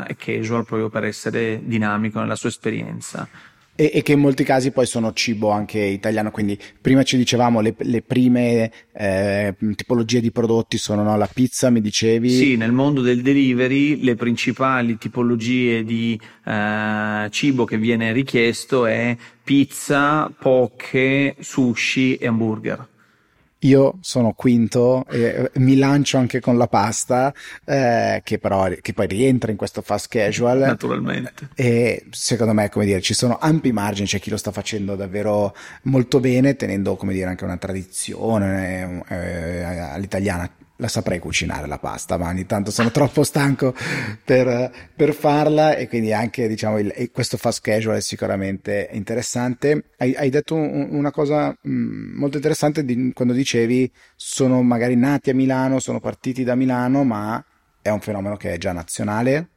e 0.09 0.17
casual 0.17 0.65
proprio 0.65 0.89
per 0.89 1.05
essere 1.05 1.61
dinamico 1.63 2.19
nella 2.19 2.35
sua 2.35 2.49
esperienza. 2.49 3.29
E, 3.79 3.91
e, 3.93 4.03
che 4.03 4.13
in 4.13 4.21
molti 4.21 4.43
casi 4.43 4.71
poi 4.71 4.87
sono 4.87 5.13
cibo 5.13 5.51
anche 5.51 5.79
italiano, 5.79 6.31
quindi 6.31 6.59
prima 6.81 7.03
ci 7.03 7.19
dicevamo 7.19 7.61
le, 7.61 7.75
le 7.77 8.01
prime 8.01 8.73
eh, 8.91 9.55
tipologie 9.75 10.23
di 10.23 10.33
prodotti 10.33 10.79
sono 10.79 11.03
no, 11.03 11.15
la 11.19 11.29
pizza, 11.33 11.69
mi 11.69 11.83
dicevi? 11.83 12.31
Sì, 12.31 12.57
nel 12.57 12.73
mondo 12.73 13.03
del 13.03 13.21
delivery 13.21 14.03
le 14.03 14.15
principali 14.15 14.97
tipologie 14.97 15.85
di 15.85 16.19
eh, 16.47 17.29
cibo 17.29 17.67
che 17.67 17.77
viene 17.77 18.13
richiesto 18.13 18.87
è 18.87 19.15
pizza, 19.45 20.33
poke, 20.37 21.37
sushi 21.39 22.17
e 22.17 22.27
hamburger. 22.27 22.95
Io 23.67 23.99
sono 24.01 24.33
quinto 24.33 25.05
e 25.09 25.51
mi 25.55 25.77
lancio 25.77 26.19
anche 26.19 26.41
con 26.41 26.57
la 26.57 26.69
pasta, 26.69 27.35
eh, 27.65 28.21
che 28.23 28.39
però 28.39 28.69
che 28.81 28.93
poi 28.93 29.07
rientra 29.07 29.51
in 29.51 29.57
questo 29.57 29.83
fast 29.83 30.09
casual. 30.09 30.59
Naturalmente. 30.59 31.49
E 31.55 32.07
secondo 32.11 32.53
me, 32.53 32.69
come 32.71 32.85
dire, 32.85 33.01
ci 33.01 33.15
sono 33.15 33.39
ampi 33.41 33.73
margini, 33.73 34.07
c'è 34.07 34.21
chi 34.21 34.31
lo 34.31 34.37
sta 34.37 34.53
facendo 34.53 34.95
davvero 34.95 35.55
molto 35.83 36.21
bene, 36.21 36.55
tenendo, 36.55 36.95
come 36.97 37.13
dire, 37.13 37.27
anche 37.27 37.45
una 37.45 37.57
tradizione 37.57 39.03
eh, 39.09 39.63
all'italiana 39.63 40.49
la 40.77 40.89
saprei 40.89 41.19
cucinare 41.19 41.67
la 41.67 41.79
pasta, 41.79 42.17
ma 42.19 42.29
ogni 42.29 42.47
tanto 42.47 42.71
sono 42.71 42.91
troppo 42.91 43.25
stanco 43.25 43.75
per, 44.25 44.71
per 44.95 45.15
farla 45.15 45.75
e 45.75 45.89
quindi 45.89 46.13
anche 46.13 46.49
diciamo 46.49 46.79
il, 46.79 47.11
questo 47.13 47.37
fast 47.37 47.61
casual 47.63 47.97
è 47.97 48.01
sicuramente 48.01 48.89
interessante. 48.93 49.91
Hai, 49.97 50.15
hai 50.15 50.31
detto 50.31 50.55
un, 50.55 50.89
una 50.91 51.11
cosa 51.11 51.57
mh, 51.61 51.71
mm, 51.71 52.19
molto 52.19 52.37
interessante 52.37 52.85
di, 52.85 53.13
quando 53.15 53.33
dicevi 53.35 53.91
sono 54.15 54.63
magari 54.63 54.97
nati 54.97 55.31
a 55.31 55.35
Milano, 55.35 55.79
sono 55.79 56.01
partiti 56.01 56.45
da 56.45 56.55
Milano, 56.55 57.05
ma 57.05 57.43
è 57.81 57.91
un 57.91 58.01
fenomeno 58.01 58.37
che 58.37 58.53
è 58.53 58.59
già 58.59 58.73
nazionale. 58.73 59.51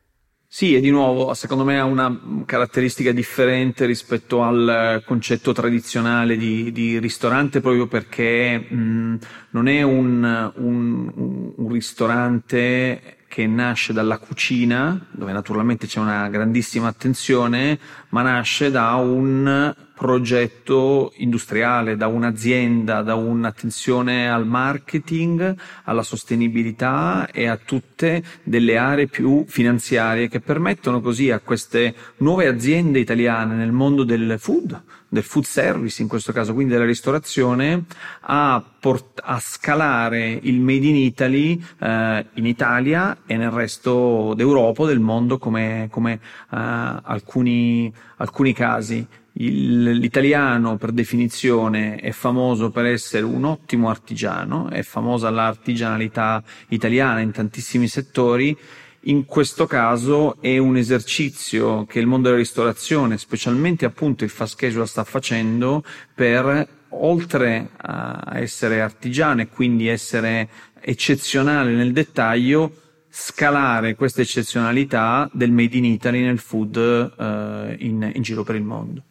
Sì, 0.51 0.75
e 0.75 0.79
di 0.79 0.89
nuovo, 0.89 1.31
secondo 1.35 1.63
me 1.63 1.79
ha 1.79 1.85
una 1.85 2.43
caratteristica 2.45 3.11
differente 3.11 3.85
rispetto 3.85 4.41
al 4.41 5.03
concetto 5.05 5.53
tradizionale 5.53 6.37
di, 6.37 6.71
di 6.71 6.97
ristorante, 6.97 7.61
proprio 7.61 7.85
perché 7.87 8.57
mh, 8.57 9.17
non 9.51 9.67
è 9.67 9.83
un, 9.83 10.51
un, 10.55 11.53
un 11.55 11.71
ristorante 11.71 13.18
che 13.29 13.45
nasce 13.45 13.93
dalla 13.93 14.17
cucina, 14.17 14.99
dove 15.11 15.31
naturalmente 15.31 15.85
c'è 15.85 15.99
una 15.99 16.27
grandissima 16.29 16.87
attenzione, 16.87 17.79
ma 18.09 18.23
nasce 18.23 18.71
da 18.71 18.95
un 18.95 19.73
progetto 19.93 21.13
industriale, 21.17 21.95
da 21.95 22.07
un'azienda, 22.07 23.03
da 23.03 23.13
un'attenzione 23.15 24.31
al 24.31 24.47
marketing, 24.47 25.55
alla 25.83 26.03
sostenibilità 26.03 27.29
e 27.31 27.47
a 27.47 27.57
tutte 27.57 28.23
delle 28.41 28.77
aree 28.77 29.07
più 29.07 29.45
finanziarie 29.47 30.27
che 30.27 30.39
permettono 30.39 30.99
così 30.99 31.29
a 31.29 31.39
queste 31.39 31.93
nuove 32.17 32.47
aziende 32.47 32.99
italiane 32.99 33.53
nel 33.53 33.71
mondo 33.71 34.03
del 34.03 34.37
food, 34.39 34.81
del 35.09 35.23
food 35.23 35.43
service 35.43 36.01
in 36.01 36.07
questo 36.07 36.31
caso, 36.31 36.53
quindi 36.53 36.73
della 36.73 36.85
ristorazione, 36.85 37.85
a, 38.21 38.63
port- 38.79 39.21
a 39.23 39.39
scalare 39.39 40.39
il 40.41 40.59
Made 40.59 40.85
in 40.85 40.95
Italy 40.95 41.61
eh, 41.79 42.25
in 42.33 42.45
Italia 42.45 43.17
e 43.25 43.35
nel 43.35 43.49
resto 43.49 44.33
d'Europa, 44.35 44.85
del 44.85 44.99
mondo 44.99 45.37
come, 45.37 45.87
come 45.89 46.13
eh, 46.13 46.19
alcuni, 46.49 47.91
alcuni 48.17 48.53
casi. 48.53 49.05
Il, 49.33 49.91
l'italiano 49.91 50.77
per 50.77 50.91
definizione 50.91 51.95
è 51.95 52.11
famoso 52.11 52.71
per 52.71 52.85
essere 52.85 53.23
un 53.23 53.45
ottimo 53.45 53.89
artigiano, 53.89 54.69
è 54.69 54.81
famosa 54.83 55.29
l'artigianalità 55.29 56.43
italiana 56.69 57.19
in 57.19 57.31
tantissimi 57.31 57.87
settori. 57.87 58.57
In 59.03 59.25
questo 59.25 59.65
caso 59.65 60.41
è 60.41 60.57
un 60.57 60.75
esercizio 60.75 61.85
che 61.85 61.99
il 61.99 62.05
mondo 62.05 62.27
della 62.27 62.39
ristorazione, 62.39 63.17
specialmente 63.17 63.85
appunto 63.85 64.25
il 64.25 64.29
fast 64.29 64.57
casual, 64.57 64.87
sta 64.87 65.05
facendo 65.05 65.83
per, 66.13 66.67
oltre 66.89 67.69
a 67.77 68.31
essere 68.33 68.81
artigiano 68.81 69.41
e 69.41 69.47
quindi 69.47 69.87
essere 69.87 70.49
eccezionale 70.81 71.71
nel 71.71 71.93
dettaglio, 71.93 72.73
scalare 73.09 73.95
questa 73.95 74.21
eccezionalità 74.21 75.29
del 75.33 75.51
made 75.51 75.77
in 75.77 75.85
Italy 75.85 76.21
nel 76.21 76.39
food 76.39 76.75
eh, 76.77 77.75
in, 77.79 78.11
in 78.13 78.21
giro 78.21 78.43
per 78.43 78.55
il 78.55 78.63
mondo 78.63 79.03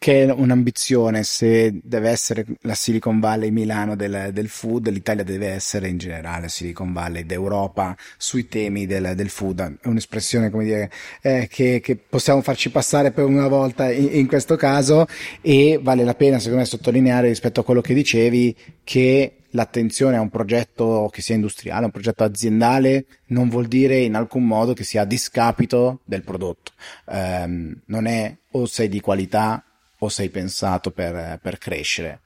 che 0.00 0.24
è 0.24 0.32
un'ambizione, 0.32 1.22
se 1.24 1.78
deve 1.82 2.08
essere 2.08 2.46
la 2.62 2.72
Silicon 2.72 3.20
Valley 3.20 3.50
Milano 3.50 3.96
del, 3.96 4.30
del, 4.32 4.48
food, 4.48 4.88
l'Italia 4.88 5.22
deve 5.22 5.48
essere 5.48 5.88
in 5.88 5.98
generale 5.98 6.48
Silicon 6.48 6.94
Valley 6.94 7.26
d'Europa 7.26 7.94
sui 8.16 8.48
temi 8.48 8.86
del, 8.86 9.12
del 9.14 9.28
food. 9.28 9.76
È 9.78 9.88
un'espressione, 9.88 10.48
come 10.48 10.64
dire, 10.64 10.90
eh, 11.20 11.48
che, 11.50 11.80
che, 11.80 11.96
possiamo 11.96 12.40
farci 12.40 12.70
passare 12.70 13.10
per 13.10 13.26
una 13.26 13.46
volta 13.46 13.92
in, 13.92 14.08
in, 14.12 14.26
questo 14.26 14.56
caso 14.56 15.06
e 15.42 15.78
vale 15.82 16.02
la 16.04 16.14
pena, 16.14 16.38
secondo 16.38 16.60
me, 16.60 16.64
sottolineare 16.64 17.28
rispetto 17.28 17.60
a 17.60 17.64
quello 17.64 17.82
che 17.82 17.92
dicevi 17.92 18.56
che 18.82 19.34
l'attenzione 19.50 20.16
a 20.16 20.22
un 20.22 20.30
progetto 20.30 21.10
che 21.12 21.20
sia 21.20 21.34
industriale, 21.34 21.84
un 21.84 21.90
progetto 21.90 22.24
aziendale, 22.24 23.04
non 23.26 23.50
vuol 23.50 23.66
dire 23.66 23.98
in 23.98 24.14
alcun 24.14 24.44
modo 24.44 24.72
che 24.72 24.84
sia 24.84 25.02
a 25.02 25.04
discapito 25.04 26.00
del 26.06 26.22
prodotto. 26.22 26.72
Um, 27.04 27.78
non 27.84 28.06
è 28.06 28.34
o 28.52 28.64
sei 28.64 28.88
di 28.88 29.00
qualità 29.00 29.62
o 30.00 30.08
sei 30.08 30.28
pensato 30.28 30.90
per, 30.90 31.38
per 31.40 31.58
crescere? 31.58 32.20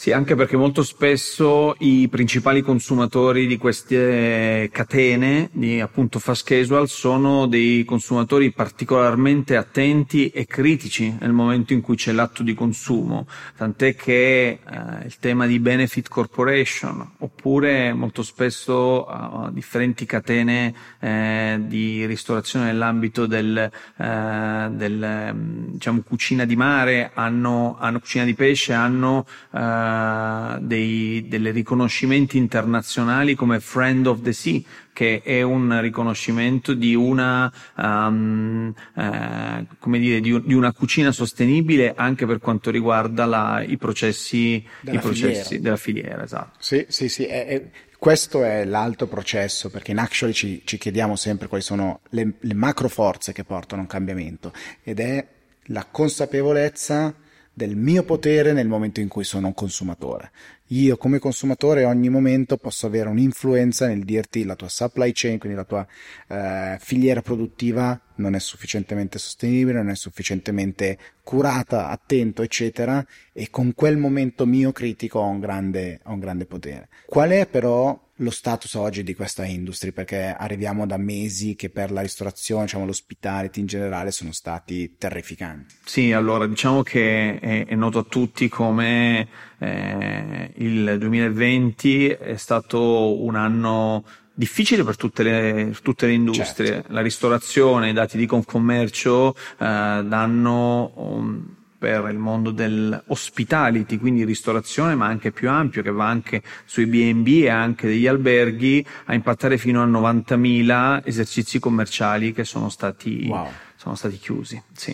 Sì, 0.00 0.12
anche 0.12 0.36
perché 0.36 0.56
molto 0.56 0.84
spesso 0.84 1.74
i 1.80 2.06
principali 2.06 2.62
consumatori 2.62 3.48
di 3.48 3.56
queste 3.56 4.68
catene 4.70 5.50
di 5.50 5.80
appunto 5.80 6.20
fast 6.20 6.46
casual 6.46 6.88
sono 6.88 7.46
dei 7.46 7.84
consumatori 7.84 8.52
particolarmente 8.52 9.56
attenti 9.56 10.28
e 10.28 10.46
critici 10.46 11.16
nel 11.18 11.32
momento 11.32 11.72
in 11.72 11.80
cui 11.80 11.96
c'è 11.96 12.12
l'atto 12.12 12.44
di 12.44 12.54
consumo, 12.54 13.26
tant'è 13.56 13.96
che 13.96 14.60
eh, 14.64 15.04
il 15.04 15.16
tema 15.18 15.48
di 15.48 15.58
benefit 15.58 16.08
corporation 16.08 17.14
oppure 17.18 17.92
molto 17.92 18.22
spesso 18.22 19.04
uh, 19.04 19.50
differenti 19.50 20.06
catene 20.06 20.74
eh, 21.00 21.58
di 21.66 22.06
ristorazione 22.06 22.66
nell'ambito 22.66 23.26
del, 23.26 23.58
eh, 23.58 24.68
del 24.70 25.34
diciamo 25.72 26.02
cucina 26.02 26.44
di 26.44 26.54
mare 26.54 27.10
hanno, 27.14 27.76
hanno 27.80 27.98
cucina 27.98 28.22
di 28.22 28.34
pesce 28.34 28.72
hanno 28.74 29.26
eh, 29.52 29.86
uh, 29.88 30.58
dei, 30.60 31.26
delle 31.28 31.50
riconoscimenti 31.50 32.36
internazionali 32.36 33.34
come 33.34 33.60
Friend 33.60 34.06
of 34.06 34.22
the 34.22 34.32
Sea, 34.32 34.60
che 34.92 35.22
è 35.22 35.42
un 35.42 35.80
riconoscimento 35.80 36.74
di 36.74 36.94
una, 36.94 37.52
um, 37.76 38.74
uh, 38.94 39.66
come 39.78 39.98
dire, 39.98 40.20
di, 40.20 40.40
di, 40.44 40.54
una 40.54 40.72
cucina 40.72 41.12
sostenibile 41.12 41.94
anche 41.96 42.26
per 42.26 42.38
quanto 42.38 42.70
riguarda 42.70 43.24
la, 43.24 43.62
i 43.66 43.76
processi, 43.76 44.64
della, 44.80 44.98
i 44.98 45.00
processi 45.00 45.42
filiera. 45.42 45.62
della 45.62 45.76
filiera. 45.76 46.22
Esatto. 46.24 46.56
Sì, 46.58 46.86
sì, 46.88 47.08
sì. 47.08 47.24
È, 47.24 47.46
è, 47.46 47.70
questo 47.98 48.44
è 48.44 48.64
l'alto 48.64 49.08
processo, 49.08 49.70
perché 49.70 49.90
in 49.90 49.98
Actually 49.98 50.32
ci, 50.32 50.62
ci 50.64 50.78
chiediamo 50.78 51.16
sempre 51.16 51.48
quali 51.48 51.64
sono 51.64 52.00
le, 52.10 52.34
le 52.38 52.54
macro 52.54 52.88
forze 52.88 53.32
che 53.32 53.44
portano 53.44 53.80
a 53.80 53.84
un 53.84 53.90
cambiamento 53.90 54.52
ed 54.84 55.00
è 55.00 55.26
la 55.70 55.84
consapevolezza 55.90 57.12
del 57.58 57.74
mio 57.74 58.04
potere 58.04 58.52
nel 58.52 58.68
momento 58.68 59.00
in 59.00 59.08
cui 59.08 59.24
sono 59.24 59.48
un 59.48 59.54
consumatore. 59.54 60.30
Io 60.68 60.96
come 60.96 61.18
consumatore 61.18 61.84
ogni 61.84 62.08
momento 62.08 62.56
posso 62.56 62.86
avere 62.86 63.08
un'influenza 63.08 63.88
nel 63.88 64.04
dirti 64.04 64.44
la 64.44 64.54
tua 64.54 64.68
supply 64.68 65.10
chain, 65.12 65.38
quindi 65.38 65.58
la 65.58 65.64
tua 65.64 65.86
eh, 66.28 66.76
filiera 66.78 67.20
produttiva 67.20 68.00
non 68.16 68.34
è 68.34 68.38
sufficientemente 68.38 69.18
sostenibile, 69.18 69.78
non 69.78 69.90
è 69.90 69.96
sufficientemente 69.96 70.98
curata, 71.24 71.88
attento, 71.88 72.42
eccetera, 72.42 73.04
e 73.32 73.50
con 73.50 73.74
quel 73.74 73.96
momento 73.96 74.46
mio 74.46 74.70
critico 74.70 75.18
ho 75.18 75.28
un 75.28 75.40
grande, 75.40 76.00
ho 76.04 76.12
un 76.12 76.20
grande 76.20 76.46
potere. 76.46 76.88
Qual 77.06 77.30
è 77.30 77.46
però 77.46 77.98
lo 78.18 78.30
status 78.30 78.74
oggi 78.74 79.02
di 79.02 79.14
questa 79.14 79.44
industria? 79.44 79.92
Perché 79.92 80.34
arriviamo 80.36 80.86
da 80.86 80.96
mesi 80.96 81.54
che 81.54 81.70
per 81.70 81.90
la 81.90 82.00
ristorazione, 82.00 82.64
diciamo 82.64 82.86
l'hospitality 82.86 83.60
in 83.60 83.66
generale, 83.66 84.10
sono 84.10 84.32
stati 84.32 84.96
terrificanti. 84.96 85.74
Sì, 85.84 86.12
allora 86.12 86.46
diciamo 86.46 86.82
che 86.82 87.38
è, 87.38 87.66
è 87.66 87.74
noto 87.74 87.98
a 87.98 88.04
tutti 88.04 88.48
come 88.48 89.28
eh, 89.58 90.52
il 90.56 90.96
2020 90.98 92.08
è 92.08 92.36
stato 92.36 93.22
un 93.22 93.34
anno 93.34 94.04
difficile 94.38 94.84
per 94.84 94.96
tutte 94.96 95.22
le, 95.24 95.74
tutte 95.82 96.06
le 96.06 96.12
industrie. 96.12 96.66
Certo. 96.66 96.92
La 96.92 97.02
ristorazione, 97.02 97.90
i 97.90 97.92
dati 97.92 98.16
di 98.16 98.26
Confcommercio 98.26 99.34
eh, 99.34 99.44
danno 99.58 100.92
um, 100.94 101.56
per 101.78 102.08
il 102.10 102.18
mondo 102.18 102.50
dell'hospitality, 102.50 103.98
quindi 103.98 104.24
ristorazione, 104.24 104.94
ma 104.94 105.06
anche 105.06 105.30
più 105.30 105.48
ampio, 105.48 105.82
che 105.82 105.92
va 105.92 106.08
anche 106.08 106.42
sui 106.64 106.86
B&B 106.86 107.44
e 107.44 107.48
anche 107.48 107.86
degli 107.86 108.06
alberghi, 108.06 108.84
a 109.06 109.14
impattare 109.14 109.58
fino 109.58 109.82
a 109.82 109.86
90.000 109.86 111.02
esercizi 111.04 111.58
commerciali 111.58 112.32
che 112.32 112.44
sono 112.44 112.68
stati 112.68 113.26
wow 113.28 113.48
sono 113.78 113.94
stati 113.94 114.18
chiusi. 114.18 114.60
Sì. 114.72 114.90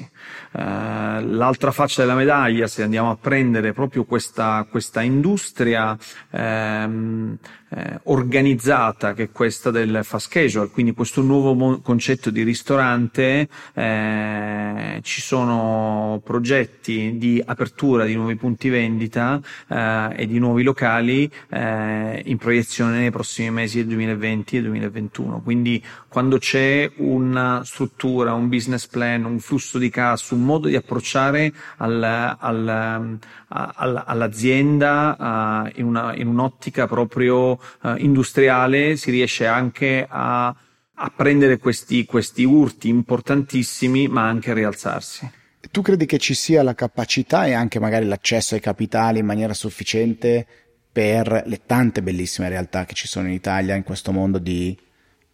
Uh, 0.53 0.61
l'altra 0.61 1.73
faccia 1.73 2.03
della 2.03 2.15
medaglia, 2.15 2.67
se 2.67 2.83
andiamo 2.83 3.11
a 3.11 3.17
prendere 3.17 3.73
proprio 3.73 4.05
questa, 4.05 4.67
questa 4.71 5.01
industria 5.01 5.97
ehm, 6.31 7.39
eh, 7.77 8.01
organizzata 8.05 9.15
che 9.15 9.25
è 9.25 9.31
questa 9.33 9.71
del 9.71 10.01
fast 10.03 10.31
casual, 10.31 10.71
quindi 10.71 10.93
questo 10.93 11.23
nuovo 11.23 11.55
mo- 11.55 11.81
concetto 11.81 12.31
di 12.31 12.43
ristorante, 12.43 13.49
eh, 13.73 15.01
ci 15.03 15.21
sono 15.21 16.21
progetti 16.25 17.17
di 17.17 17.43
apertura 17.45 18.05
di 18.05 18.15
nuovi 18.15 18.37
punti 18.37 18.69
vendita 18.69 19.41
eh, 19.69 20.13
e 20.15 20.27
di 20.27 20.39
nuovi 20.39 20.63
locali 20.63 21.29
eh, 21.49 22.23
in 22.25 22.37
proiezione 22.37 22.99
nei 22.99 23.11
prossimi 23.11 23.51
mesi 23.51 23.79
del 23.79 23.87
2020 23.87 24.57
e 24.57 24.63
2021. 24.63 25.41
Quindi 25.43 25.83
quando 26.09 26.39
c'è 26.39 26.89
una 26.99 27.63
struttura, 27.65 28.35
un 28.35 28.49
business 28.49 28.84
plan, 28.89 29.25
un 29.25 29.39
flusso 29.39 29.79
di 29.79 29.91
cassa, 29.91 30.35
un 30.35 30.45
modo 30.45 30.69
di 30.69 30.77
approcciare 30.77 31.53
al, 31.79 32.03
al, 32.03 33.19
al, 33.49 34.03
all'azienda 34.07 35.17
uh, 35.19 35.79
in, 35.79 35.87
una, 35.87 36.15
in, 36.15 36.27
un'ottica 36.27 36.87
proprio 36.87 37.53
uh, 37.53 37.95
industriale, 37.97 38.97
si 38.97 39.11
riesce 39.11 39.47
anche 39.47 40.07
a, 40.09 40.47
a 40.49 41.13
prendere 41.15 41.59
questi, 41.59 42.05
questi 42.05 42.45
urti 42.45 42.89
importantissimi, 42.89 44.09
ma 44.09 44.27
anche 44.27 44.51
a 44.51 44.55
rialzarsi. 44.55 45.31
Tu 45.71 45.83
credi 45.83 46.07
che 46.07 46.19
ci 46.19 46.35
sia 46.35 46.63
la 46.63 46.75
capacità 46.75 47.47
e 47.47 47.53
anche 47.53 47.81
magari 47.81 48.07
l'accesso 48.07 48.55
ai 48.55 48.61
capitali 48.61 49.19
in 49.19 49.27
maniera 49.27 49.55
sufficiente 49.55 50.47
per 50.93 51.43
le 51.47 51.63
tante 51.67 52.03
bellissime 52.03 52.49
realtà 52.49 52.85
che 52.85 52.95
ci 52.95 53.09
sono 53.09 53.27
in 53.27 53.33
Italia 53.33 53.75
in 53.75 53.83
questo 53.83 54.13
mondo 54.13 54.39
di 54.39 54.79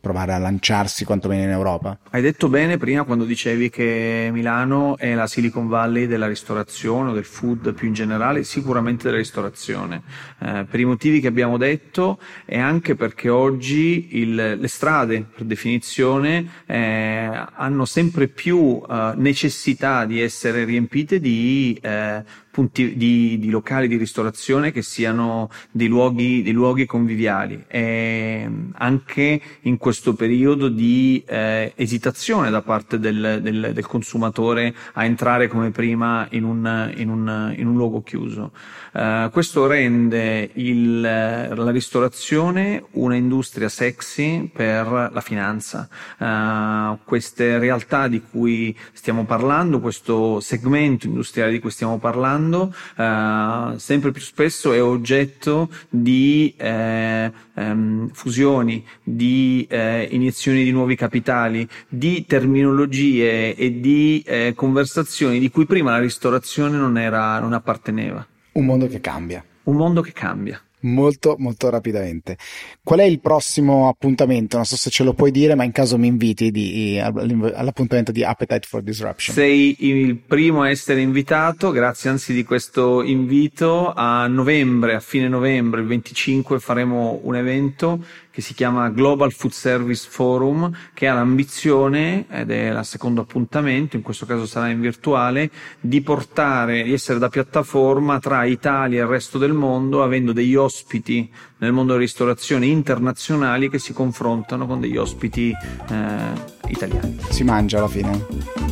provare 0.00 0.32
a 0.32 0.38
lanciarsi 0.38 1.04
quantomeno 1.04 1.42
in 1.42 1.50
Europa. 1.50 1.98
Hai 2.10 2.22
detto 2.22 2.48
bene 2.48 2.78
prima 2.78 3.04
quando 3.04 3.24
dicevi 3.24 3.68
che 3.70 4.30
Milano 4.32 4.96
è 4.96 5.14
la 5.14 5.26
Silicon 5.26 5.68
Valley 5.68 6.06
della 6.06 6.26
ristorazione 6.26 7.10
o 7.10 7.12
del 7.12 7.24
food 7.24 7.74
più 7.74 7.88
in 7.88 7.94
generale, 7.94 8.42
sicuramente 8.42 9.04
della 9.04 9.18
ristorazione, 9.18 10.02
eh, 10.38 10.66
per 10.68 10.80
i 10.80 10.84
motivi 10.84 11.20
che 11.20 11.26
abbiamo 11.26 11.58
detto 11.58 12.18
e 12.46 12.58
anche 12.58 12.94
perché 12.94 13.28
oggi 13.28 14.18
il, 14.18 14.34
le 14.34 14.68
strade 14.68 15.24
per 15.34 15.44
definizione 15.44 16.48
eh, 16.66 17.46
hanno 17.54 17.84
sempre 17.84 18.28
più 18.28 18.82
eh, 18.88 19.12
necessità 19.16 20.04
di 20.06 20.20
essere 20.20 20.64
riempite 20.64 21.20
di 21.20 21.78
eh, 21.82 22.24
punti 22.50 22.96
di, 22.96 23.38
di, 23.38 23.50
locali 23.50 23.88
di 23.88 23.96
ristorazione 23.96 24.72
che 24.72 24.82
siano 24.82 25.50
dei 25.70 25.86
luoghi, 25.86 26.42
dei 26.42 26.52
luoghi 26.52 26.86
conviviali 26.86 27.64
e 27.68 28.48
anche 28.74 29.40
in 29.62 29.76
questo 29.76 30.14
periodo 30.14 30.68
di 30.68 31.22
eh, 31.26 31.72
esitazione 31.76 32.50
da 32.50 32.62
parte 32.62 32.98
del, 32.98 33.40
del, 33.42 33.70
del, 33.72 33.86
consumatore 33.86 34.74
a 34.94 35.04
entrare 35.04 35.48
come 35.48 35.70
prima 35.70 36.26
in 36.30 36.44
un, 36.44 36.92
in 36.96 37.08
un, 37.08 37.54
in 37.56 37.66
un 37.66 37.76
luogo 37.76 38.02
chiuso. 38.02 38.52
Uh, 38.92 39.30
questo 39.30 39.66
rende 39.66 40.50
il, 40.54 41.00
la 41.00 41.70
ristorazione 41.70 42.84
un'industria 42.92 43.68
sexy 43.68 44.50
per 44.52 45.10
la 45.12 45.20
finanza. 45.20 45.88
Uh, 46.18 46.98
queste 47.04 47.58
realtà 47.58 48.08
di 48.08 48.20
cui 48.20 48.76
stiamo 48.92 49.24
parlando, 49.24 49.80
questo 49.80 50.40
segmento 50.40 51.06
industriale 51.06 51.52
di 51.52 51.60
cui 51.60 51.70
stiamo 51.70 51.98
parlando, 51.98 52.39
parlando 52.40 52.74
eh, 52.96 53.79
sempre 53.79 54.11
più 54.11 54.22
spesso 54.22 54.72
è 54.72 54.83
oggetto 54.83 55.68
di 55.88 56.55
eh, 56.57 57.31
ehm, 57.55 58.09
fusioni, 58.12 58.85
di 59.03 59.66
eh, 59.68 60.09
iniezioni 60.11 60.64
di 60.64 60.72
nuovi 60.72 60.96
capitali, 60.96 61.68
di 61.88 62.24
terminologie 62.26 63.55
e 63.55 63.81
di 63.81 64.22
eh, 64.26 64.55
conversazioni 64.57 65.38
di 65.38 65.50
cui 65.50 65.66
prima 65.66 65.90
la 65.90 65.98
ristorazione 65.98 66.76
non, 66.76 66.96
era, 66.96 67.38
non 67.38 67.53
apparteneva. 67.53 68.26
Un 68.53 68.64
mondo 68.64 68.87
che 68.87 69.00
cambia. 69.00 69.44
Un 69.64 69.76
mondo 69.76 70.00
che 70.00 70.12
cambia 70.12 70.61
molto 70.82 71.36
molto 71.38 71.68
rapidamente. 71.70 72.36
Qual 72.82 73.00
è 73.00 73.04
il 73.04 73.20
prossimo 73.20 73.88
appuntamento? 73.88 74.56
Non 74.56 74.64
so 74.64 74.76
se 74.76 74.90
ce 74.90 75.04
lo 75.04 75.12
puoi 75.12 75.30
dire, 75.30 75.54
ma 75.54 75.64
in 75.64 75.72
caso 75.72 75.98
mi 75.98 76.06
inviti 76.06 76.50
di, 76.50 76.98
all'appuntamento 76.98 78.12
di 78.12 78.24
Appetite 78.24 78.66
for 78.66 78.82
Disruption. 78.82 79.34
Sei 79.34 79.76
il 79.80 80.16
primo 80.16 80.62
a 80.62 80.70
essere 80.70 81.00
invitato, 81.00 81.70
grazie 81.70 82.10
anzi 82.10 82.32
di 82.32 82.44
questo 82.44 83.02
invito. 83.02 83.92
A 83.92 84.26
novembre, 84.26 84.94
a 84.94 85.00
fine 85.00 85.28
novembre, 85.28 85.80
il 85.80 85.86
25, 85.86 86.58
faremo 86.58 87.20
un 87.22 87.36
evento 87.36 88.04
che 88.40 88.46
si 88.46 88.55
chiama 88.55 88.88
Global 88.88 89.33
Food 89.33 89.53
Service 89.53 90.07
Forum, 90.09 90.74
che 90.94 91.07
ha 91.07 91.14
l'ambizione, 91.14 92.24
ed 92.31 92.50
è 92.50 92.70
il 92.70 92.81
secondo 92.85 93.20
appuntamento, 93.20 93.96
in 93.96 94.03
questo 94.03 94.26
caso 94.26 94.46
sarà 94.46 94.68
in 94.68 94.81
virtuale, 94.81 95.50
di 95.79 96.00
portare, 96.00 96.83
di 96.83 96.92
essere 96.92 97.18
da 97.18 97.29
piattaforma 97.29 98.18
tra 98.18 98.44
Italia 98.44 99.00
e 99.00 99.03
il 99.03 99.09
resto 99.09 99.38
del 99.38 99.53
mondo, 99.53 100.03
avendo 100.03 100.33
degli 100.33 100.55
ospiti 100.57 101.31
nel 101.59 101.72
mondo 101.72 101.92
della 101.92 102.05
ristorazione 102.05 102.66
internazionali 102.66 103.68
che 103.68 103.79
si 103.79 103.92
confrontano 103.92 104.66
con 104.66 104.81
degli 104.81 104.96
ospiti 104.96 105.50
eh, 105.50 106.68
italiani. 106.68 107.18
Si 107.29 107.44
mangia 107.44 107.79
alla 107.79 107.88
fine? 107.88 108.24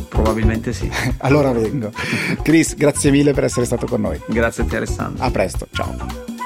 Probabilmente 0.09 0.73
sì. 0.73 0.89
allora 1.19 1.51
vengo. 1.51 1.91
Chris, 2.41 2.75
grazie 2.75 3.11
mille 3.11 3.33
per 3.33 3.43
essere 3.43 3.67
stato 3.67 3.85
con 3.85 4.01
noi. 4.01 4.19
Grazie 4.27 4.63
a 4.63 4.65
te 4.65 4.77
Alessandro. 4.77 5.23
A 5.23 5.29
presto, 5.29 5.67
ciao. 5.71 6.38